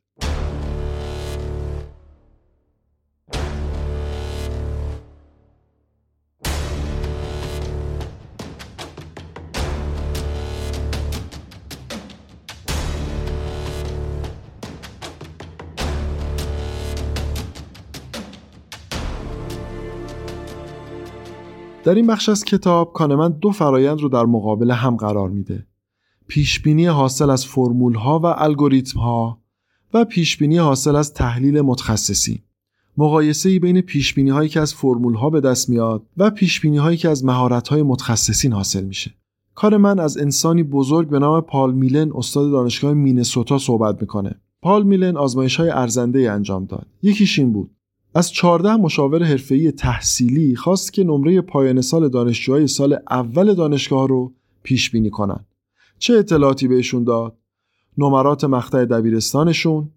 در 21.85 21.95
این 21.95 22.07
بخش 22.07 22.29
از 22.29 22.45
کتاب 22.45 22.92
کانمن 22.92 23.33
دو 23.33 23.51
فرایند 23.51 24.01
رو 24.01 24.09
در 24.09 24.25
مقابل 24.25 24.71
هم 24.71 24.97
قرار 24.97 25.29
میده. 25.29 25.66
پیشبینی 26.29 26.87
حاصل 26.87 27.31
از 27.31 27.47
فرمول 27.47 27.95
ها 27.95 28.18
و 28.18 28.27
الگوریتم 28.27 29.01
ها 29.01 29.42
و 29.95 30.05
پیشبینی 30.05 30.59
حاصل 30.59 30.97
از 30.97 31.14
تحلیل 31.14 31.61
متخصصی. 31.61 32.42
مقایسه 32.97 33.49
ای 33.49 33.59
بین 33.59 33.81
پیشبینی 33.81 34.31
هایی 34.31 34.49
که 34.49 34.61
از 34.61 34.75
فرمول 34.75 35.14
ها 35.14 35.31
به 35.31 35.40
دست 35.40 35.68
میاد 35.68 36.07
و 36.16 36.31
پیشبینی 36.31 36.77
هایی 36.77 36.97
که 36.97 37.09
از 37.09 37.25
مهارت 37.25 37.68
های 37.68 37.83
متخصصین 37.83 38.53
حاصل 38.53 38.85
میشه. 38.85 39.14
کار 39.55 39.77
من 39.77 39.99
از 39.99 40.18
انسانی 40.18 40.62
بزرگ 40.62 41.09
به 41.09 41.18
نام 41.18 41.40
پال 41.40 41.75
میلن 41.75 42.12
استاد 42.14 42.51
دانشگاه 42.51 42.95
مینسوتا 42.95 43.59
صحبت 43.59 44.01
می‌کنه. 44.01 44.40
پال 44.62 44.83
میلن 44.83 45.16
آزمایش 45.16 45.57
های 45.57 45.71
ارزنده 45.71 46.33
انجام 46.33 46.64
داد. 46.64 46.87
یکیش 47.03 47.38
این 47.38 47.53
بود 47.53 47.71
از 48.14 48.33
14 48.33 48.77
مشاور 48.77 49.22
حرفه‌ای 49.22 49.72
تحصیلی 49.72 50.57
خواست 50.57 50.92
که 50.92 51.05
نمره 51.05 51.40
پایان 51.40 51.81
سال 51.81 52.09
دانشجوهای 52.09 52.66
سال 52.66 52.98
اول 53.11 53.55
دانشگاه 53.55 54.09
رو 54.09 54.33
پیش 54.62 54.90
بینی 54.90 55.11
کنن. 55.11 55.44
چه 55.98 56.14
اطلاعاتی 56.14 56.68
بهشون 56.68 57.05
داد؟ 57.05 57.37
نمرات 57.98 58.44
مقطع 58.44 58.85
دبیرستانشون، 58.85 59.90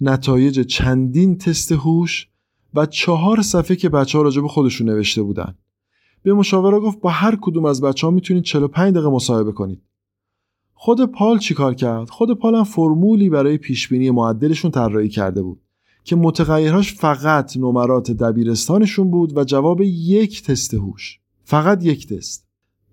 نتایج 0.00 0.60
چندین 0.60 1.38
تست 1.38 1.72
هوش 1.72 2.28
و 2.74 2.86
چهار 2.86 3.42
صفحه 3.42 3.76
که 3.76 3.88
بچه 3.88 4.18
ها 4.18 4.24
راجب 4.24 4.46
خودشون 4.46 4.88
نوشته 4.88 5.22
بودن. 5.22 5.54
به 6.22 6.34
مشاوره 6.34 6.80
گفت 6.80 7.00
با 7.00 7.10
هر 7.10 7.38
کدوم 7.40 7.64
از 7.64 7.80
بچه 7.80 8.06
ها 8.06 8.10
می‌تونید 8.10 8.44
45 8.44 8.94
دقیقه 8.94 9.10
مصاحبه 9.10 9.52
کنید. 9.52 9.82
خود 10.74 11.12
پال 11.12 11.38
چیکار 11.38 11.74
کرد؟ 11.74 12.10
خود 12.10 12.38
پال 12.38 12.54
هم 12.54 12.64
فرمولی 12.64 13.30
برای 13.30 13.58
پیشبینی 13.58 14.10
معدلشون 14.10 14.70
طراحی 14.70 15.08
کرده 15.08 15.42
بود. 15.42 15.60
که 16.08 16.16
متغیرهاش 16.16 16.94
فقط 16.94 17.56
نمرات 17.56 18.10
دبیرستانشون 18.10 19.10
بود 19.10 19.36
و 19.36 19.44
جواب 19.44 19.80
یک 19.80 20.42
تست 20.42 20.74
هوش. 20.74 21.20
فقط 21.44 21.84
یک 21.84 22.06
تست. 22.06 22.48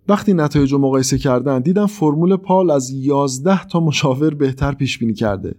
وقتی 0.08 0.34
نتایج 0.34 0.73
رو 0.73 0.78
مقایسه 0.78 1.17
کردن 1.17 1.62
دیدن 1.62 1.86
فرمول 1.86 2.36
پال 2.36 2.71
از 2.71 2.91
11 2.91 3.65
تا 3.65 3.80
مشاور 3.80 4.34
بهتر 4.34 4.71
پیش 4.71 4.97
بینی 4.97 5.13
کرده. 5.13 5.56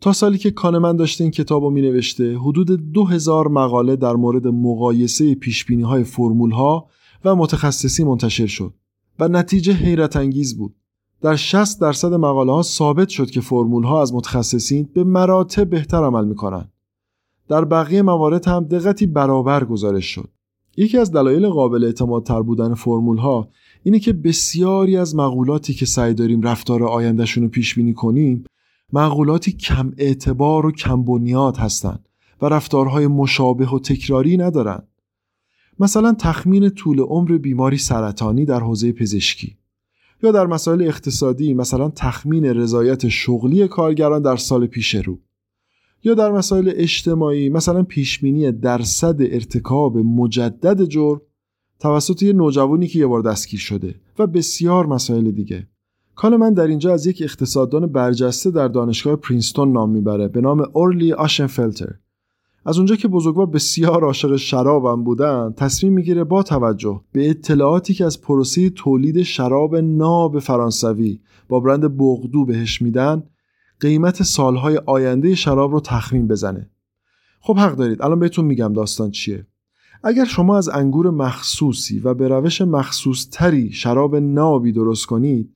تا 0.00 0.12
سالی 0.12 0.38
که 0.38 0.50
کانمن 0.50 0.96
داشته 0.96 1.24
این 1.24 1.30
کتاب 1.30 1.62
رو 1.62 1.70
می 1.70 1.82
نوشته 1.82 2.38
حدود 2.38 2.92
2000 2.92 3.48
مقاله 3.48 3.96
در 3.96 4.14
مورد 4.14 4.46
مقایسه 4.46 5.34
پیش 5.34 5.64
بینی 5.64 5.82
های 5.82 6.04
فرمول 6.04 6.50
ها 6.50 6.88
و 7.24 7.36
متخصصی 7.36 8.04
منتشر 8.04 8.46
شد 8.46 8.74
و 9.18 9.28
نتیجه 9.28 9.72
حیرت 9.72 10.16
انگیز 10.16 10.58
بود. 10.58 10.74
در 11.26 11.36
60 11.36 11.80
درصد 11.80 12.12
مقاله 12.12 12.52
ها 12.52 12.62
ثابت 12.62 13.08
شد 13.08 13.30
که 13.30 13.40
فرمول 13.40 13.84
ها 13.84 14.02
از 14.02 14.14
متخصصین 14.14 14.88
به 14.94 15.04
مراتب 15.04 15.70
بهتر 15.70 16.04
عمل 16.04 16.24
می‌کنن. 16.24 16.68
در 17.48 17.64
بقیه 17.64 18.02
موارد 18.02 18.48
هم 18.48 18.64
دقتی 18.64 19.06
برابر 19.06 19.64
گزارش 19.64 20.04
شد. 20.04 20.28
یکی 20.76 20.98
از 20.98 21.12
دلایل 21.12 21.48
قابل 21.48 21.84
اعتماد 21.84 22.22
تر 22.22 22.42
بودن 22.42 22.74
فرمول 22.74 23.18
ها 23.18 23.48
اینه 23.82 23.98
که 23.98 24.12
بسیاری 24.12 24.96
از 24.96 25.16
مقولاتی 25.16 25.74
که 25.74 25.86
سعی 25.86 26.14
داریم 26.14 26.42
رفتار 26.42 26.84
آیندهشون 26.84 27.44
رو 27.44 27.48
پیش 27.48 27.74
بینی 27.74 27.94
کنیم 27.94 28.44
مقولاتی 28.92 29.52
کم 29.52 29.92
اعتبار 29.98 30.66
و 30.66 30.72
کم 30.72 31.04
بنیاد 31.04 31.56
هستند 31.56 32.08
و 32.42 32.46
رفتارهای 32.46 33.06
مشابه 33.06 33.70
و 33.70 33.78
تکراری 33.78 34.36
ندارند. 34.36 34.88
مثلا 35.78 36.16
تخمین 36.18 36.70
طول 36.70 37.00
عمر 37.00 37.38
بیماری 37.38 37.78
سرطانی 37.78 38.44
در 38.44 38.60
حوزه 38.60 38.92
پزشکی 38.92 39.56
یا 40.22 40.32
در 40.32 40.46
مسائل 40.46 40.82
اقتصادی 40.82 41.54
مثلا 41.54 41.92
تخمین 41.96 42.44
رضایت 42.44 43.08
شغلی 43.08 43.68
کارگران 43.68 44.22
در 44.22 44.36
سال 44.36 44.66
پیش 44.66 44.94
رو. 44.94 45.18
یا 46.04 46.14
در 46.14 46.32
مسائل 46.32 46.72
اجتماعی 46.74 47.48
مثلا 47.48 47.82
پیشبینی 47.82 48.52
درصد 48.52 49.16
ارتکاب 49.20 49.98
مجدد 49.98 50.84
جرم 50.84 51.20
توسط 51.80 52.22
یه 52.22 52.32
نوجوانی 52.32 52.86
که 52.86 52.98
یه 52.98 53.06
بار 53.06 53.22
دستگیر 53.22 53.60
شده 53.60 53.94
و 54.18 54.26
بسیار 54.26 54.86
مسائل 54.86 55.30
دیگه. 55.30 55.68
کال 56.14 56.36
من 56.36 56.54
در 56.54 56.66
اینجا 56.66 56.92
از 56.92 57.06
یک 57.06 57.22
اقتصاددان 57.22 57.86
برجسته 57.86 58.50
در 58.50 58.68
دانشگاه 58.68 59.16
پرینستون 59.16 59.72
نام 59.72 59.90
می‌بره 59.90 60.28
به 60.28 60.40
نام 60.40 60.66
اورلی 60.72 61.12
آشنفلتر 61.12 61.94
از 62.68 62.76
اونجا 62.76 62.96
که 62.96 63.08
بزرگوار 63.08 63.46
بسیار 63.46 64.04
عاشق 64.04 64.36
شرابم 64.36 65.04
بودن 65.04 65.54
تصمیم 65.56 65.92
می‌گیره 65.92 66.24
با 66.24 66.42
توجه 66.42 67.00
به 67.12 67.30
اطلاعاتی 67.30 67.94
که 67.94 68.04
از 68.04 68.20
پروسه 68.20 68.70
تولید 68.70 69.22
شراب 69.22 69.76
ناب 69.76 70.38
فرانسوی 70.38 71.20
با 71.48 71.60
برند 71.60 71.96
بوردو 71.98 72.44
بهش 72.44 72.82
میدن 72.82 73.22
قیمت 73.80 74.22
سالهای 74.22 74.80
آینده 74.86 75.34
شراب 75.34 75.72
رو 75.72 75.80
تخمین 75.80 76.28
بزنه. 76.28 76.70
خب 77.40 77.58
حق 77.58 77.76
دارید 77.76 78.02
الان 78.02 78.18
بهتون 78.18 78.44
میگم 78.44 78.72
داستان 78.72 79.10
چیه. 79.10 79.46
اگر 80.04 80.24
شما 80.24 80.58
از 80.58 80.68
انگور 80.68 81.10
مخصوصی 81.10 82.00
و 82.00 82.14
به 82.14 82.28
روش 82.28 82.62
مخصوص 82.62 83.28
تری 83.32 83.72
شراب 83.72 84.16
نابی 84.16 84.72
درست 84.72 85.06
کنید 85.06 85.52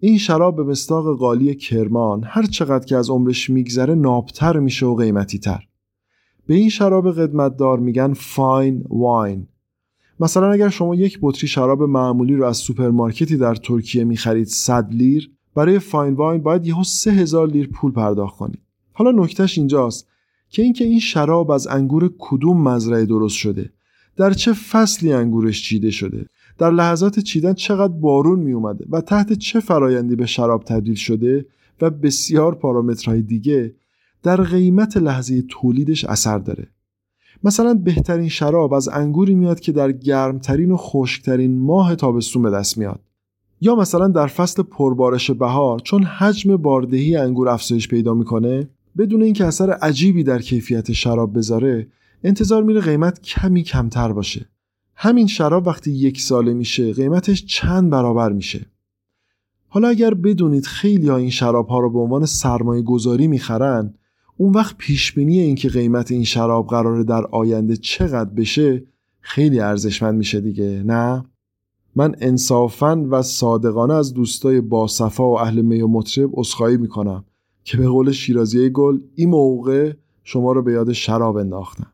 این 0.00 0.18
شراب 0.18 0.56
به 0.56 0.62
مصداق 0.62 1.18
قالی 1.18 1.54
کرمان 1.54 2.24
هر 2.24 2.42
چقدر 2.42 2.84
که 2.84 2.96
از 2.96 3.10
عمرش 3.10 3.50
میگذره 3.50 3.94
نابتر 3.94 4.58
میشه 4.58 4.86
و 4.86 4.94
قیمتی 4.94 5.38
تر 5.38 5.64
به 6.46 6.54
این 6.54 6.68
شراب 6.68 7.12
قدمتدار 7.12 7.78
میگن 7.78 8.12
fine 8.12 8.84
wine. 8.88 9.46
مثلا 10.20 10.52
اگر 10.52 10.68
شما 10.68 10.94
یک 10.94 11.18
بطری 11.22 11.48
شراب 11.48 11.82
معمولی 11.82 12.36
رو 12.36 12.44
از 12.44 12.56
سوپرمارکتی 12.56 13.36
در 13.36 13.54
ترکیه 13.54 14.04
می‌خرید 14.04 14.46
100 14.46 14.94
لیر 14.94 15.30
برای 15.54 15.78
fine 15.78 16.14
wine 16.14 16.42
باید 16.42 16.66
یهو 16.66 16.84
3000 16.84 17.48
لیر 17.48 17.68
پول 17.68 17.92
پرداخت 17.92 18.36
کنید. 18.36 18.62
حالا 18.92 19.10
نکتهش 19.10 19.58
اینجاست 19.58 20.08
که 20.50 20.62
اینکه 20.62 20.84
این 20.84 21.00
شراب 21.00 21.50
از 21.50 21.66
انگور 21.66 22.12
کدوم 22.18 22.68
مزرعه 22.68 23.06
درست 23.06 23.36
شده؟ 23.36 23.72
در 24.16 24.32
چه 24.32 24.52
فصلی 24.52 25.12
انگورش 25.12 25.62
چیده 25.62 25.90
شده؟ 25.90 26.26
در 26.58 26.70
لحظات 26.70 27.18
چیدن 27.18 27.52
چقدر 27.52 27.92
بارون 27.92 28.40
می 28.40 28.52
اومده 28.52 28.84
و 28.90 29.00
تحت 29.00 29.32
چه 29.32 29.60
فرایندی 29.60 30.16
به 30.16 30.26
شراب 30.26 30.64
تبدیل 30.64 30.94
شده؟ 30.94 31.46
و 31.80 31.90
بسیار 31.90 32.54
پارامترهای 32.54 33.22
دیگه 33.22 33.74
در 34.22 34.42
قیمت 34.42 34.96
لحظه 34.96 35.42
تولیدش 35.42 36.04
اثر 36.04 36.38
داره. 36.38 36.68
مثلا 37.44 37.74
بهترین 37.74 38.28
شراب 38.28 38.72
از 38.72 38.88
انگوری 38.88 39.34
میاد 39.34 39.60
که 39.60 39.72
در 39.72 39.92
گرمترین 39.92 40.70
و 40.70 40.76
خشکترین 40.76 41.58
ماه 41.58 41.94
تابستون 41.94 42.42
به 42.42 42.50
دست 42.50 42.78
میاد. 42.78 43.00
یا 43.60 43.76
مثلا 43.76 44.08
در 44.08 44.26
فصل 44.26 44.62
پربارش 44.62 45.30
بهار 45.30 45.78
چون 45.78 46.02
حجم 46.02 46.56
باردهی 46.56 47.16
انگور 47.16 47.48
افزایش 47.48 47.88
پیدا 47.88 48.14
می‌کنه 48.14 48.68
بدون 48.98 49.22
اینکه 49.22 49.44
اثر 49.44 49.70
عجیبی 49.70 50.24
در 50.24 50.38
کیفیت 50.38 50.92
شراب 50.92 51.38
بذاره 51.38 51.88
انتظار 52.24 52.62
میره 52.62 52.80
قیمت 52.80 53.20
کمی 53.20 53.62
کمتر 53.62 54.12
باشه. 54.12 54.48
همین 54.94 55.26
شراب 55.26 55.66
وقتی 55.66 55.90
یک 55.90 56.20
ساله 56.20 56.54
میشه 56.54 56.92
قیمتش 56.92 57.44
چند 57.44 57.90
برابر 57.90 58.32
میشه. 58.32 58.66
حالا 59.68 59.88
اگر 59.88 60.14
بدونید 60.14 60.66
خیلی 60.66 61.08
ها 61.08 61.16
این 61.16 61.30
شراب 61.30 61.68
ها 61.68 61.80
رو 61.80 61.90
به 61.90 61.98
عنوان 61.98 62.26
سرمایه 62.26 62.82
گذاری 62.82 63.28
می‌خرن 63.28 63.94
اون 64.42 64.52
وقت 64.52 64.76
پیشبینی 64.76 65.38
اینکه 65.38 65.68
قیمت 65.68 66.10
این 66.10 66.24
شراب 66.24 66.68
قراره 66.68 67.04
در 67.04 67.26
آینده 67.26 67.76
چقدر 67.76 68.30
بشه 68.30 68.86
خیلی 69.20 69.60
ارزشمند 69.60 70.14
میشه 70.14 70.40
دیگه 70.40 70.82
نه؟ 70.86 71.24
من 71.96 72.14
انصافا 72.20 73.06
و 73.10 73.22
صادقانه 73.22 73.94
از 73.94 74.14
دوستای 74.14 74.60
باصفا 74.60 75.30
و 75.30 75.38
اهل 75.38 75.62
می 75.62 75.80
و 75.80 75.88
مطرب 75.88 76.38
اسخایی 76.38 76.76
می‌کنم 76.76 77.24
که 77.64 77.76
به 77.76 77.88
قول 77.88 78.12
شیرازی 78.12 78.70
گل 78.70 78.98
این 79.14 79.30
موقع 79.30 79.92
شما 80.24 80.52
رو 80.52 80.62
به 80.62 80.72
یاد 80.72 80.92
شراب 80.92 81.36
انداختم 81.36 81.92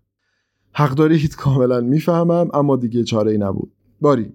حق 0.73 0.95
دارید 0.95 1.37
کاملا 1.37 1.81
می‌فهمم 1.81 2.49
اما 2.55 2.77
دیگه 2.77 3.05
چاره 3.05 3.31
ای 3.31 3.39
نبود. 3.39 3.73
باری 4.01 4.33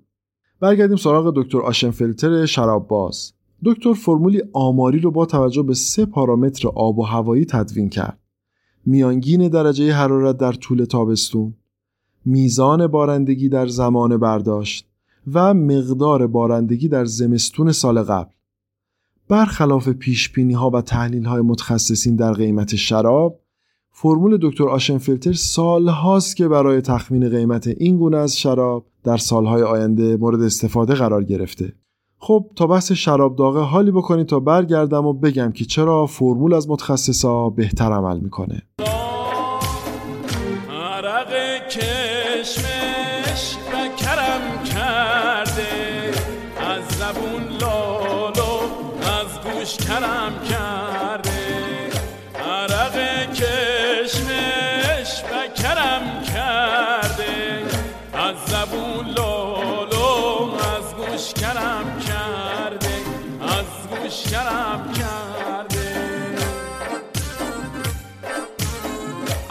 برگردیم 0.60 0.98
سراغ 0.98 1.34
دکتر 1.36 1.62
آشنفلتر 1.62 2.46
شراب 2.46 2.88
باز. 2.88 3.34
دکتر 3.66 3.94
فرمولی 3.94 4.42
آماری 4.54 5.00
رو 5.00 5.12
با 5.12 5.26
توجه 5.26 5.64
به 5.64 5.74
سه 5.74 6.06
پارامتر 6.06 6.68
آب 6.68 7.00
و 7.00 7.04
هوایی 7.04 7.46
تدوین 7.46 7.90
کرد. 7.90 8.20
میانگین 8.86 9.48
درجه 9.48 9.94
حرارت 9.94 10.38
در 10.38 10.54
طول 10.54 10.86
تابستون 10.86 11.54
میزان 12.26 12.88
بارندگی 12.88 13.50
در 13.50 13.68
زمان 13.68 14.18
برداشت 14.18 14.90
و 15.34 15.54
مقدار 15.54 16.28
بارندگی 16.28 16.88
در 16.88 17.06
زمستون 17.06 17.72
سال 17.72 18.04
قبل. 18.04 18.32
برخلاف 19.30 19.90
پیش 19.90 20.32
ها 20.38 20.70
و 20.70 20.82
تحلیل 20.82 21.26
های 21.26 21.42
متخصصین 21.42 22.16
در 22.16 22.34
قیمت 22.34 22.76
شراب 22.76 23.40
فرمول 23.92 24.38
دکتر 24.42 24.70
آشنفلتر 24.70 25.34
سال 25.34 25.88
هاست 25.90 26.36
که 26.36 26.48
برای 26.48 26.82
تخمین 26.82 27.30
قیمت 27.30 27.68
این 27.68 27.98
گونه 27.98 28.18
از 28.18 28.38
شراب 28.38 28.86
در 29.04 29.18
سالهای 29.18 29.64
آینده 29.64 30.18
مورد 30.18 30.42
استفاده 30.42 30.94
قرار 30.94 31.24
گرفته. 31.24 31.74
خب 32.26 32.46
تا 32.56 32.68
بحث 32.68 32.92
شراب 32.92 33.36
داغه 33.36 33.60
حالی 33.60 33.92
بکنید 33.92 34.28
تا 34.28 34.40
برگردم 34.40 35.06
و 35.06 35.14
بگم 35.14 35.52
که 35.52 35.66
چرا 35.66 36.06
فرمول 36.06 36.54
از 36.54 36.70
متخصصا 36.70 37.50
بهتر 37.50 37.92
عمل 37.92 38.20
می‌کنه. 38.20 38.62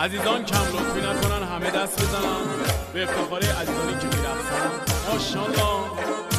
عزیزان 0.03 0.44
کم 0.44 0.62
لطفی 0.62 1.00
نکنن 1.00 1.42
همه 1.48 1.70
دست 1.70 2.03
بزنن. 2.03 2.42
به 2.94 3.03
افتخار 3.03 3.42
عزیزانی 3.42 3.92
که 3.92 4.16
می‌رفتن. 4.16 4.70
ماشاءالله. 5.12 6.32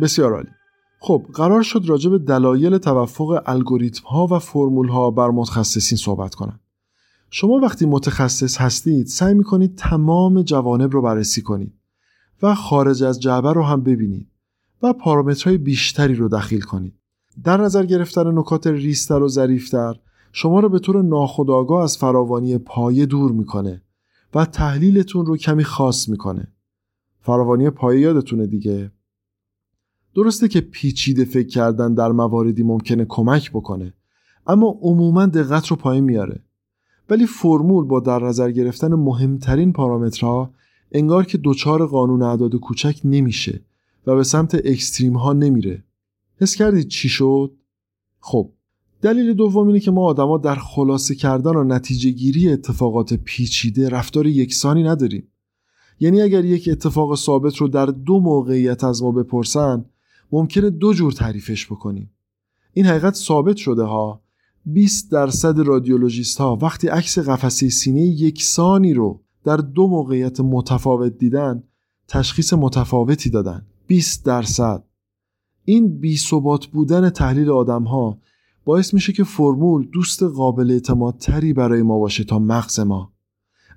بسیار 0.00 0.32
عالی. 0.32 0.48
خب 1.00 1.26
قرار 1.34 1.62
شد 1.62 1.82
راجع 1.86 2.10
به 2.10 2.18
دلایل 2.18 2.78
توفق 2.78 3.42
الگوریتم 3.46 4.06
ها 4.06 4.26
و 4.26 4.38
فرمول 4.38 4.88
ها 4.88 5.10
بر 5.10 5.30
متخصصین 5.30 5.98
صحبت 5.98 6.34
کنم. 6.34 6.60
شما 7.30 7.52
وقتی 7.52 7.86
متخصص 7.86 8.60
هستید 8.60 9.06
سعی 9.06 9.34
می‌کنید 9.34 9.76
تمام 9.76 10.42
جوانب 10.42 10.92
رو 10.92 11.02
بررسی 11.02 11.42
کنید 11.42 11.74
و 12.42 12.54
خارج 12.54 13.02
از 13.02 13.20
جعبه 13.20 13.52
رو 13.52 13.62
هم 13.62 13.82
ببینید 13.82 14.28
و 14.82 14.92
پارامترهای 14.92 15.58
بیشتری 15.58 16.14
رو 16.14 16.28
دخیل 16.28 16.60
کنید. 16.60 16.94
در 17.44 17.56
نظر 17.56 17.86
گرفتن 17.86 18.38
نکات 18.38 18.66
ریستر 18.66 19.22
و 19.22 19.28
ظریفتر 19.28 19.94
شما 20.32 20.60
رو 20.60 20.68
به 20.68 20.78
طور 20.78 21.02
ناخودآگاه 21.02 21.82
از 21.82 21.98
فراوانی 21.98 22.58
پایه 22.58 23.06
دور 23.06 23.32
می‌کنه 23.32 23.82
و 24.34 24.44
تحلیلتون 24.44 25.26
رو 25.26 25.36
کمی 25.36 25.64
خاص 25.64 26.08
می‌کنه. 26.08 26.52
فراوانی 27.20 27.70
پایه 27.70 28.00
یادتونه 28.00 28.46
دیگه؟ 28.46 28.92
درسته 30.14 30.48
که 30.48 30.60
پیچیده 30.60 31.24
فکر 31.24 31.48
کردن 31.48 31.94
در 31.94 32.12
مواردی 32.12 32.62
ممکنه 32.62 33.04
کمک 33.08 33.50
بکنه 33.50 33.92
اما 34.46 34.78
عموما 34.82 35.26
دقت 35.26 35.66
رو 35.66 35.76
پایین 35.76 36.04
میاره. 36.04 36.40
ولی 37.10 37.26
فرمول 37.26 37.84
با 37.84 38.00
در 38.00 38.18
نظر 38.18 38.50
گرفتن 38.50 38.94
مهمترین 38.94 39.72
پارامترها 39.72 40.50
انگار 40.92 41.24
که 41.24 41.38
دوچار 41.38 41.86
قانون 41.86 42.22
اعداد 42.22 42.56
کوچک 42.56 43.00
نمیشه 43.04 43.60
و 44.06 44.16
به 44.16 44.24
سمت 44.24 44.54
اکستریم 44.54 45.16
ها 45.16 45.32
نمیره. 45.32 45.84
حس 46.40 46.54
کردید 46.54 46.88
چی 46.88 47.08
شد؟ 47.08 47.52
خب 48.20 48.50
دلیل 49.02 49.32
دوم 49.32 49.66
اینه 49.66 49.80
که 49.80 49.90
ما 49.90 50.04
آدما 50.04 50.38
در 50.38 50.54
خلاصه 50.54 51.14
کردن 51.14 51.56
و 51.56 51.64
نتیجه 51.64 52.10
گیری 52.10 52.52
اتفاقات 52.52 53.14
پیچیده 53.14 53.88
رفتار 53.88 54.26
یکسانی 54.26 54.82
نداریم. 54.82 55.28
یعنی 56.00 56.22
اگر 56.22 56.44
یک 56.44 56.68
اتفاق 56.72 57.16
ثابت 57.16 57.56
رو 57.56 57.68
در 57.68 57.86
دو 57.86 58.20
موقعیت 58.20 58.84
از 58.84 59.02
ما 59.02 59.12
بپرسن 59.12 59.84
ممکنه 60.32 60.70
دو 60.70 60.92
جور 60.92 61.12
تعریفش 61.12 61.66
بکنیم. 61.66 62.10
این 62.72 62.86
حقیقت 62.86 63.14
ثابت 63.14 63.56
شده 63.56 63.82
ها. 63.82 64.22
20 64.66 65.12
درصد 65.12 65.58
رادیولوژیست 65.58 66.38
ها 66.38 66.58
وقتی 66.62 66.88
عکس 66.88 67.18
قفسه 67.18 67.68
سینه 67.68 68.02
یکسانی 68.02 68.94
رو 68.94 69.22
در 69.44 69.56
دو 69.56 69.86
موقعیت 69.88 70.40
متفاوت 70.40 71.18
دیدن 71.18 71.62
تشخیص 72.08 72.52
متفاوتی 72.52 73.30
دادن. 73.30 73.66
20 73.86 74.24
درصد. 74.24 74.84
این 75.64 75.98
بی 75.98 76.16
ثبات 76.16 76.66
بودن 76.66 77.10
تحلیل 77.10 77.50
آدم 77.50 77.82
ها 77.82 78.18
باعث 78.64 78.94
میشه 78.94 79.12
که 79.12 79.24
فرمول 79.24 79.88
دوست 79.92 80.22
قابل 80.22 80.70
اعتماد 80.70 81.16
تری 81.16 81.52
برای 81.52 81.82
ما 81.82 81.98
باشه 81.98 82.24
تا 82.24 82.38
مغز 82.38 82.80
ما. 82.80 83.12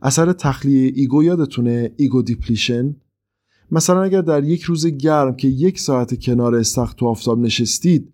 اثر 0.02 0.34
تخلیه 0.34 0.92
ego 0.96 1.24
یادتونه؟ 1.24 1.92
ego 1.98 2.22
depletion. 2.22 2.96
مثلا 3.72 4.04
اگر 4.04 4.22
در 4.22 4.44
یک 4.44 4.62
روز 4.62 4.88
گرم 4.88 5.36
که 5.36 5.48
یک 5.48 5.80
ساعت 5.80 6.20
کنار 6.20 6.56
استخر 6.56 6.94
تو 6.94 7.08
آفتاب 7.08 7.40
نشستید 7.40 8.14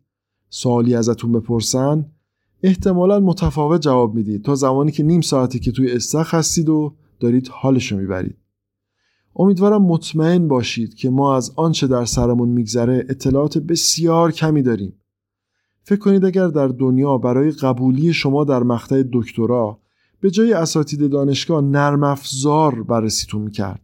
سوالی 0.50 0.96
ازتون 0.96 1.32
بپرسن 1.32 2.06
احتمالا 2.64 3.20
متفاوت 3.20 3.82
جواب 3.82 4.16
می‌دید. 4.16 4.44
تا 4.44 4.56
زمانی 4.56 4.92
که 4.92 5.04
نیم 5.04 5.22
ساعتی 5.22 5.60
که 5.60 5.72
توی 5.72 5.92
استخر 5.92 6.38
هستید 6.38 6.70
و 6.70 6.96
دارید 7.20 7.48
حالشو 7.48 7.98
می‌برید. 7.98 8.38
امیدوارم 9.36 9.82
مطمئن 9.82 10.48
باشید 10.48 10.96
که 10.96 11.10
ما 11.10 11.36
از 11.36 11.52
آنچه 11.56 11.88
در 11.88 12.06
سرمون 12.06 12.50
میگذره 12.50 13.06
اطلاعات 13.10 13.58
بسیار 13.58 14.32
کمی 14.32 14.62
داریم. 14.62 14.94
فکر 15.84 16.00
کنید 16.00 16.26
اگر 16.26 16.48
در 16.48 16.68
دنیا 16.68 17.18
برای 17.18 17.52
قبولی 17.52 18.14
شما 18.14 18.44
در 18.44 18.64
مقطع 18.64 19.04
دکترا 19.14 19.80
به 20.22 20.32
جای 20.32 20.54
اساتید 20.54 21.12
دانشگاه 21.12 21.62
نرم 21.62 22.04
افزار 22.04 22.84
بررسیتون 22.84 23.42
می‌کرد. 23.42 23.82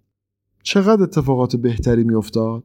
چقدر 0.68 1.04
اتفاقات 1.04 1.56
بهتری 1.56 2.04
میافتاد؟ 2.04 2.64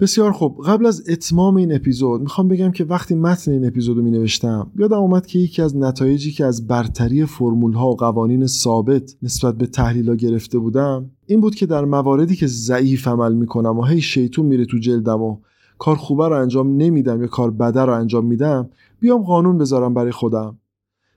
بسیار 0.00 0.32
خوب. 0.32 0.62
قبل 0.66 0.86
از 0.86 1.04
اتمام 1.08 1.56
این 1.56 1.74
اپیزود 1.74 2.20
می‌خوام 2.20 2.48
بگم 2.48 2.70
که 2.70 2.84
وقتی 2.84 3.14
متن 3.14 3.50
این 3.50 3.66
اپیزود 3.66 3.96
رو 3.96 4.02
می 4.02 4.10
نوشتم 4.10 4.70
یادم 4.76 4.96
اومد 4.96 5.26
که 5.26 5.38
یکی 5.38 5.62
از 5.62 5.76
نتایجی 5.76 6.32
که 6.32 6.44
از 6.44 6.66
برتری 6.66 7.26
فرمول 7.26 7.72
ها 7.72 7.88
و 7.88 7.96
قوانین 7.96 8.46
ثابت 8.46 9.16
نسبت 9.22 9.54
به 9.54 9.66
تحلیل 9.66 10.08
ها 10.08 10.14
گرفته 10.14 10.58
بودم 10.58 11.10
این 11.26 11.40
بود 11.40 11.54
که 11.54 11.66
در 11.66 11.84
مواردی 11.84 12.36
که 12.36 12.46
ضعیف 12.46 13.08
عمل 13.08 13.34
می‌کنم 13.34 13.78
و 13.78 13.84
هی 13.84 14.00
شیطون 14.00 14.46
میره 14.46 14.64
تو 14.64 14.78
جلدم 14.78 15.22
و 15.22 15.38
کار 15.78 15.96
خوبه 15.96 16.28
رو 16.28 16.36
انجام 16.36 16.76
نمیدم 16.76 17.20
یا 17.20 17.26
کار 17.26 17.50
بده 17.50 17.80
رو 17.80 17.92
انجام 17.92 18.26
میدم 18.26 18.68
بیام 19.00 19.22
قانون 19.22 19.58
بذارم 19.58 19.94
برای 19.94 20.12
خودم. 20.12 20.58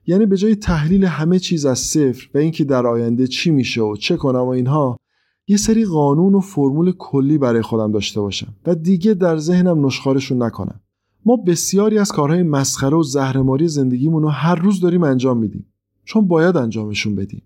یعنی 0.08 0.26
به 0.26 0.38
جای 0.38 0.56
تحلیل 0.56 1.06
همه 1.06 1.40
چیز 1.40 1.66
از 1.66 1.80
صفر 1.80 2.30
و 2.34 2.38
اینکه 2.38 2.64
در 2.64 2.88
آینده 2.88 3.28
چی 3.28 3.52
میشه 3.52 3.82
و 3.82 3.96
چه 3.96 4.18
کنم 4.18 4.42
و 4.42 4.48
اینها 4.48 4.98
یه 5.48 5.58
سری 5.58 5.86
قانون 5.86 6.36
و 6.36 6.40
فرمول 6.40 6.92
کلی 6.92 7.38
برای 7.38 7.62
خودم 7.62 7.92
داشته 7.92 8.22
باشم 8.22 8.54
و 8.66 8.76
دیگه 8.76 9.14
در 9.14 9.38
ذهنم 9.38 9.86
نشخارشون 9.86 10.44
نکنم. 10.44 10.80
ما 11.26 11.36
بسیاری 11.36 11.98
از 11.98 12.12
کارهای 12.12 12.44
مسخره 12.44 12.98
و 12.98 13.04
زهرماری 13.04 13.68
زندگیمون 13.68 14.24
رو 14.24 14.30
هر 14.30 14.56
روز 14.56 14.80
داریم 14.80 15.04
انجام 15.04 15.38
میدیم. 15.38 15.66
چون 16.06 16.28
باید 16.28 16.58
انجامشون 16.58 17.16
بدیم. 17.16 17.42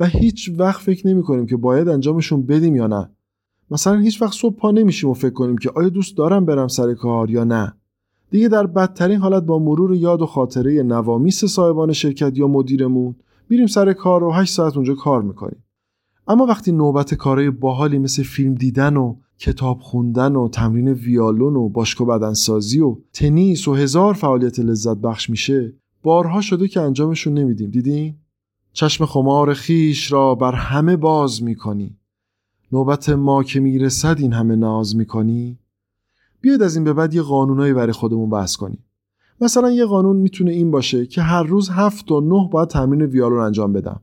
و 0.00 0.06
هیچ 0.06 0.50
وقت 0.58 0.80
فکر 0.80 1.06
نمی 1.06 1.22
کنیم 1.22 1.46
که 1.46 1.56
باید 1.56 1.88
انجامشون 1.88 2.42
بدیم 2.42 2.76
یا 2.76 2.86
نه. 2.86 3.10
مثلا 3.70 3.98
هیچ 3.98 4.22
وقت 4.22 4.32
صبح 4.32 4.56
پا 4.56 4.70
نمیشیم 4.70 5.10
و 5.10 5.14
فکر 5.14 5.32
کنیم 5.32 5.58
که 5.58 5.70
آیا 5.70 5.88
دوست 5.88 6.16
دارم 6.16 6.44
برم 6.44 6.68
سر 6.68 6.94
کار 6.94 7.30
یا 7.30 7.44
نه. 7.44 7.72
دیگه 8.30 8.48
در 8.48 8.66
بدترین 8.66 9.18
حالت 9.18 9.42
با 9.42 9.58
مرور 9.58 9.94
یاد 9.94 10.22
و 10.22 10.26
خاطره 10.26 10.82
نوامیس 10.82 11.44
صاحبان 11.44 11.92
شرکت 11.92 12.38
یا 12.38 12.48
مدیرمون 12.48 13.14
میریم 13.48 13.66
سر 13.66 13.92
کار 13.92 14.24
و 14.24 14.30
8 14.30 14.52
ساعت 14.52 14.76
اونجا 14.76 14.94
کار 14.94 15.22
می‌کنیم. 15.22 15.64
اما 16.28 16.46
وقتی 16.46 16.72
نوبت 16.72 17.14
کارهای 17.14 17.50
باحالی 17.50 17.98
مثل 17.98 18.22
فیلم 18.22 18.54
دیدن 18.54 18.96
و 18.96 19.16
کتاب 19.38 19.80
خوندن 19.80 20.36
و 20.36 20.48
تمرین 20.48 20.88
ویالون 20.88 21.56
و 21.56 21.68
باشگاه 21.68 22.06
بدنسازی 22.06 22.80
و 22.80 22.96
تنیس 23.12 23.68
و 23.68 23.74
هزار 23.74 24.14
فعالیت 24.14 24.58
لذت 24.58 24.96
بخش 24.96 25.30
میشه 25.30 25.72
بارها 26.02 26.40
شده 26.40 26.68
که 26.68 26.80
انجامشون 26.80 27.34
نمیدیم. 27.34 27.70
دیدین؟ 27.70 28.14
چشم 28.72 29.06
خمار 29.06 29.54
خیش 29.54 30.12
را 30.12 30.34
بر 30.34 30.52
همه 30.52 30.96
باز 30.96 31.42
می‌کنی. 31.42 31.96
نوبت 32.72 33.08
ما 33.08 33.42
که 33.42 33.60
می‌رسد 33.60 34.16
این 34.18 34.32
همه 34.32 34.56
ناز 34.56 34.96
می‌کنی. 34.96 35.58
بیاید 36.40 36.62
از 36.62 36.76
این 36.76 36.84
به 36.84 36.92
بعد 36.92 37.14
یه 37.14 37.22
قانونایی 37.22 37.72
برای 37.72 37.92
خودمون 37.92 38.30
بحث 38.30 38.56
کنیم. 38.56 38.84
مثلا 39.40 39.70
یه 39.70 39.84
قانون 39.84 40.16
می‌تونه 40.16 40.50
این 40.50 40.70
باشه 40.70 41.06
که 41.06 41.22
هر 41.22 41.42
روز 41.42 41.70
هفت 41.70 42.10
و 42.12 42.20
نه 42.20 42.48
باید 42.52 42.68
تمرین 42.68 43.02
ویالون 43.02 43.38
انجام 43.40 43.72
بدم. 43.72 44.00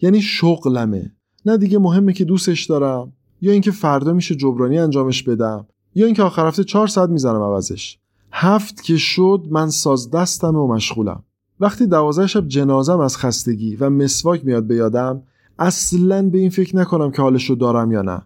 یعنی 0.00 0.20
شغلمه. 0.20 1.12
نه 1.46 1.56
دیگه 1.56 1.78
مهمه 1.78 2.12
که 2.12 2.24
دوستش 2.24 2.64
دارم 2.64 3.12
یا 3.40 3.52
اینکه 3.52 3.70
فردا 3.70 4.12
میشه 4.12 4.34
جبرانی 4.34 4.78
انجامش 4.78 5.22
بدم 5.22 5.66
یا 5.94 6.06
اینکه 6.06 6.22
آخر 6.22 6.46
هفته 6.46 6.64
چهار 6.64 6.86
ساعت 6.86 7.10
می‌زنم 7.10 7.42
عوضش. 7.42 7.98
هفت 8.32 8.82
که 8.82 8.96
شد 8.96 9.46
من 9.50 9.70
ساز 9.70 10.10
دستم 10.10 10.56
و 10.56 10.74
مشغولم. 10.74 11.22
وقتی 11.60 11.86
دوازده 11.86 12.26
شب 12.26 12.48
جنازم 12.48 13.00
از 13.00 13.16
خستگی 13.16 13.76
و 13.76 13.90
مسواک 13.90 14.44
میاد 14.44 14.64
به 14.64 14.74
یادم 14.74 15.22
اصلا 15.58 16.22
به 16.22 16.38
این 16.38 16.50
فکر 16.50 16.76
نکنم 16.76 17.10
که 17.10 17.22
حالش 17.22 17.50
رو 17.50 17.56
دارم 17.56 17.92
یا 17.92 18.02
نه. 18.02 18.22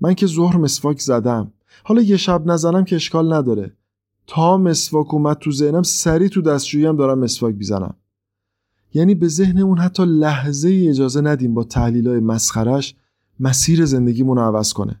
من 0.00 0.14
که 0.14 0.26
ظهر 0.26 0.56
مسواک 0.56 1.00
زدم. 1.00 1.52
حالا 1.84 2.02
یه 2.02 2.16
شب 2.16 2.42
نزنم 2.46 2.84
که 2.84 2.96
اشکال 2.96 3.32
نداره. 3.32 3.72
تا 4.26 4.56
مسواک 4.56 5.14
اومد 5.14 5.36
تو 5.36 5.52
ذهنم 5.52 5.82
سری 5.82 6.28
تو 6.28 6.42
دستشویی 6.42 6.96
دارم 6.96 7.18
مسواک 7.18 7.54
بیزنم 7.54 7.94
یعنی 8.94 9.14
به 9.14 9.28
ذهنمون 9.28 9.78
حتی 9.78 10.04
لحظه 10.04 10.68
ای 10.68 10.88
اجازه 10.88 11.20
ندیم 11.20 11.54
با 11.54 11.64
تحلیل 11.64 12.08
های 12.08 12.20
مسخرش 12.20 12.94
مسیر 13.40 13.84
زندگیمون 13.84 14.36
رو 14.36 14.42
عوض 14.42 14.72
کنه. 14.72 15.00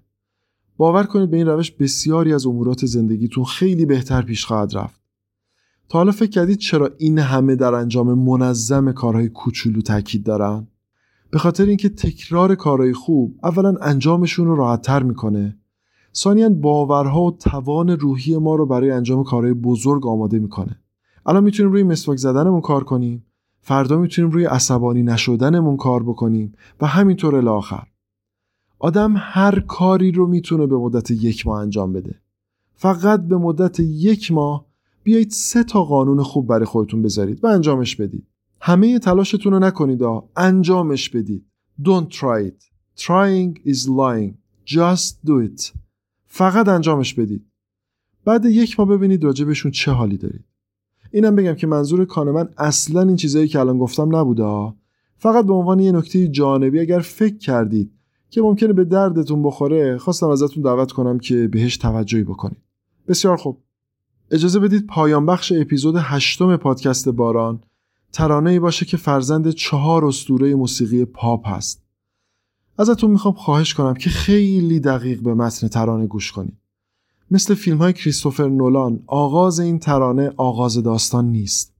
باور 0.76 1.04
کنید 1.04 1.30
به 1.30 1.36
این 1.36 1.46
روش 1.46 1.70
بسیاری 1.70 2.34
از 2.34 2.46
امورات 2.46 2.86
زندگیتون 2.86 3.44
خیلی 3.44 3.86
بهتر 3.86 4.22
پیش 4.22 4.44
خواهد 4.44 4.76
رفت. 4.76 5.00
تا 5.88 5.98
حالا 5.98 6.12
فکر 6.12 6.30
کردید 6.30 6.58
چرا 6.58 6.90
این 6.98 7.18
همه 7.18 7.56
در 7.56 7.74
انجام 7.74 8.14
منظم 8.14 8.92
کارهای 8.92 9.28
کوچولو 9.28 9.80
تاکید 9.80 10.24
دارن؟ 10.24 10.66
به 11.30 11.38
خاطر 11.38 11.66
اینکه 11.66 11.88
تکرار 11.88 12.54
کارهای 12.54 12.92
خوب 12.92 13.38
اولا 13.42 13.74
انجامشون 13.82 14.46
رو 14.46 14.56
راحتتر 14.56 15.02
می‌کنه. 15.02 15.58
ثانیا 16.14 16.48
باورها 16.48 17.22
و 17.22 17.30
توان 17.30 17.90
روحی 17.90 18.36
ما 18.36 18.54
رو 18.54 18.66
برای 18.66 18.90
انجام 18.90 19.24
کارهای 19.24 19.54
بزرگ 19.54 20.06
آماده 20.06 20.38
می‌کنه. 20.38 20.78
الان 21.26 21.44
می‌تونیم 21.44 21.72
روی 21.72 21.82
مسواک 21.82 22.18
زدنمون 22.18 22.60
کار 22.60 22.84
کنیم. 22.84 23.24
فردا 23.64 23.98
می‌تونیم 23.98 24.30
روی 24.30 24.44
عصبانی 24.44 25.02
نشدنمون 25.02 25.76
کار 25.76 26.02
بکنیم 26.02 26.52
و 26.80 26.86
همینطور 26.86 27.36
الاخر 27.36 27.86
آدم 28.78 29.14
هر 29.16 29.60
کاری 29.60 30.12
رو 30.12 30.26
می‌تونه 30.26 30.66
به 30.66 30.76
مدت 30.76 31.10
یک 31.10 31.46
ماه 31.46 31.60
انجام 31.60 31.92
بده. 31.92 32.20
فقط 32.74 33.20
به 33.20 33.36
مدت 33.36 33.80
یک 33.80 34.32
ماه 34.32 34.66
بیایید 35.02 35.30
سه 35.30 35.64
تا 35.64 35.84
قانون 35.84 36.22
خوب 36.22 36.46
برای 36.46 36.64
خودتون 36.64 37.02
بذارید 37.02 37.44
و 37.44 37.46
انجامش 37.46 37.96
بدید. 37.96 38.26
همه 38.60 38.98
تلاشتون 38.98 39.52
رو 39.52 39.58
نکنید. 39.58 40.02
انجامش 40.36 41.08
بدید. 41.08 41.46
Don't 41.82 42.08
try 42.08 42.48
it. 42.48 42.72
Trying 43.02 43.60
is 43.66 43.88
lying. 43.88 44.34
Just 44.66 45.26
do 45.26 45.46
it. 45.48 45.72
فقط 46.26 46.68
انجامش 46.68 47.14
بدید. 47.14 47.46
بعد 48.24 48.44
یک 48.44 48.80
ماه 48.80 48.88
ببینید 48.88 49.24
راجبشون 49.24 49.70
چه 49.70 49.90
حالی 49.90 50.16
دارید. 50.16 50.44
اینم 51.12 51.36
بگم 51.36 51.54
که 51.54 51.66
منظور 51.66 52.04
کانمن 52.04 52.48
اصلا 52.58 53.02
این 53.02 53.16
چیزایی 53.16 53.48
که 53.48 53.60
الان 53.60 53.78
گفتم 53.78 54.16
نبوده 54.16 54.72
فقط 55.18 55.46
به 55.46 55.52
عنوان 55.52 55.80
یه 55.80 55.92
نکته 55.92 56.28
جانبی 56.28 56.80
اگر 56.80 57.00
فکر 57.00 57.38
کردید 57.38 57.92
که 58.30 58.42
ممکنه 58.42 58.72
به 58.72 58.84
دردتون 58.84 59.42
بخوره 59.42 59.98
خواستم 59.98 60.28
ازتون 60.28 60.62
دعوت 60.62 60.92
کنم 60.92 61.18
که 61.18 61.48
بهش 61.48 61.76
توجهی 61.76 62.24
بکنید. 62.24 62.62
بسیار 63.08 63.36
خوب. 63.36 63.58
اجازه 64.30 64.60
بدید 64.60 64.86
پایان 64.86 65.26
بخش 65.26 65.52
اپیزود 65.52 65.94
هشتم 65.98 66.56
پادکست 66.56 67.08
باران 67.08 67.60
ترانه 68.12 68.50
ای 68.50 68.58
باشه 68.58 68.86
که 68.86 68.96
فرزند 68.96 69.50
چهار 69.50 70.04
اسطوره 70.04 70.54
موسیقی 70.54 71.04
پاپ 71.04 71.48
هست. 71.48 71.82
ازتون 72.78 73.10
می‌خوام 73.10 73.34
خواهش 73.34 73.74
کنم 73.74 73.94
که 73.94 74.10
خیلی 74.10 74.80
دقیق 74.80 75.20
به 75.20 75.34
متن 75.34 75.68
ترانه 75.68 76.06
گوش 76.06 76.32
کنید. 76.32 76.56
مثل 77.32 77.54
فیلم 77.54 77.78
های 77.78 77.92
کریستوفر 77.92 78.48
نولان 78.48 79.00
آغاز 79.06 79.60
این 79.60 79.78
ترانه 79.78 80.32
آغاز 80.36 80.82
داستان 80.82 81.24
نیست. 81.24 81.74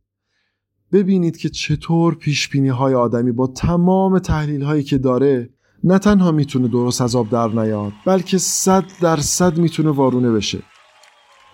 ببینید 0.92 1.36
که 1.36 1.48
چطور 1.48 2.14
پیش 2.14 2.56
های 2.56 2.94
آدمی 2.94 3.32
با 3.32 3.46
تمام 3.46 4.18
تحلیل 4.18 4.62
هایی 4.62 4.82
که 4.82 4.98
داره 4.98 5.50
نه 5.84 5.98
تنها 5.98 6.30
می‌تونه 6.32 6.68
درست 6.68 7.00
از 7.00 7.16
آب 7.16 7.30
در 7.30 7.48
نیاد 7.48 7.92
بلکه 8.06 8.38
صد 8.38 8.84
درصد 9.00 9.58
می‌تونه 9.58 9.90
وارونه 9.90 10.30
بشه. 10.30 10.62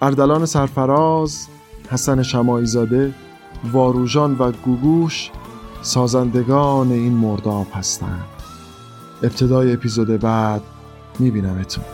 اردلان 0.03 0.47
سرفراز 0.47 1.47
حسن 1.91 2.23
شمایی 2.23 2.67
زاده 2.67 3.15
واروژان 3.73 4.37
و 4.39 4.53
گوگوش 4.53 5.31
سازندگان 5.83 6.93
این 6.93 7.13
مرداب 7.13 7.67
هستند. 7.73 8.25
ابتدای 9.23 9.73
اپیزود 9.73 10.09
بعد 10.09 10.63
میبینمتون. 11.19 11.85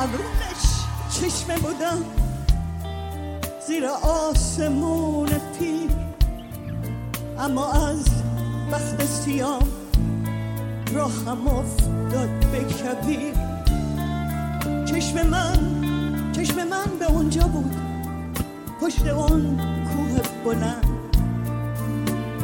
ابرومش 0.00 0.64
چشمه 1.10 1.58
بودم 1.58 2.04
زیر 3.66 3.86
آسمون 3.86 5.28
پیر 5.28 5.90
اما 7.38 7.72
از 7.72 8.04
بخت 8.72 9.04
سیام 9.04 9.68
راهم 10.94 11.48
افتاد 11.48 12.28
به 12.52 12.58
کبیر. 12.58 13.34
چشم 14.84 15.26
من 15.26 15.58
چشم 16.32 16.56
من 16.68 16.98
به 16.98 17.04
اونجا 17.04 17.42
بود 17.42 17.76
پشت 18.80 19.06
اون 19.06 19.56
کوه 19.84 20.20
بلند. 20.44 20.86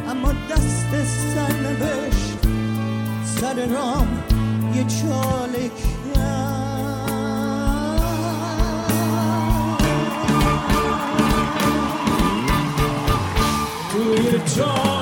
اما 0.09 0.31
دست 0.31 1.05
سرنوشت 1.35 2.37
سر 3.41 3.65
رام 3.65 4.07
یه 4.75 4.83
چاله 4.83 5.71
you 14.15 14.31
to 14.31 14.39
talk. 14.55 14.96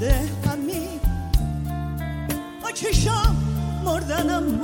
شده 0.00 0.14
همین 0.46 1.00
با 2.62 2.70
چشام 2.70 3.36
مردنم 3.84 4.58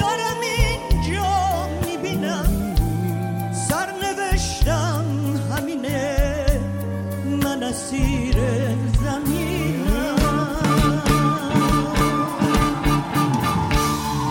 دارم 0.00 0.40
اینجا 0.42 1.68
می‌بینم. 1.86 2.74
سرنوشتم 3.68 5.04
همینه. 5.50 6.16
من 7.42 7.62
اسیر 7.62 8.36
زمینم. 9.04 10.16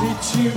هیچی 0.02 0.52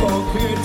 خاک 0.00 0.64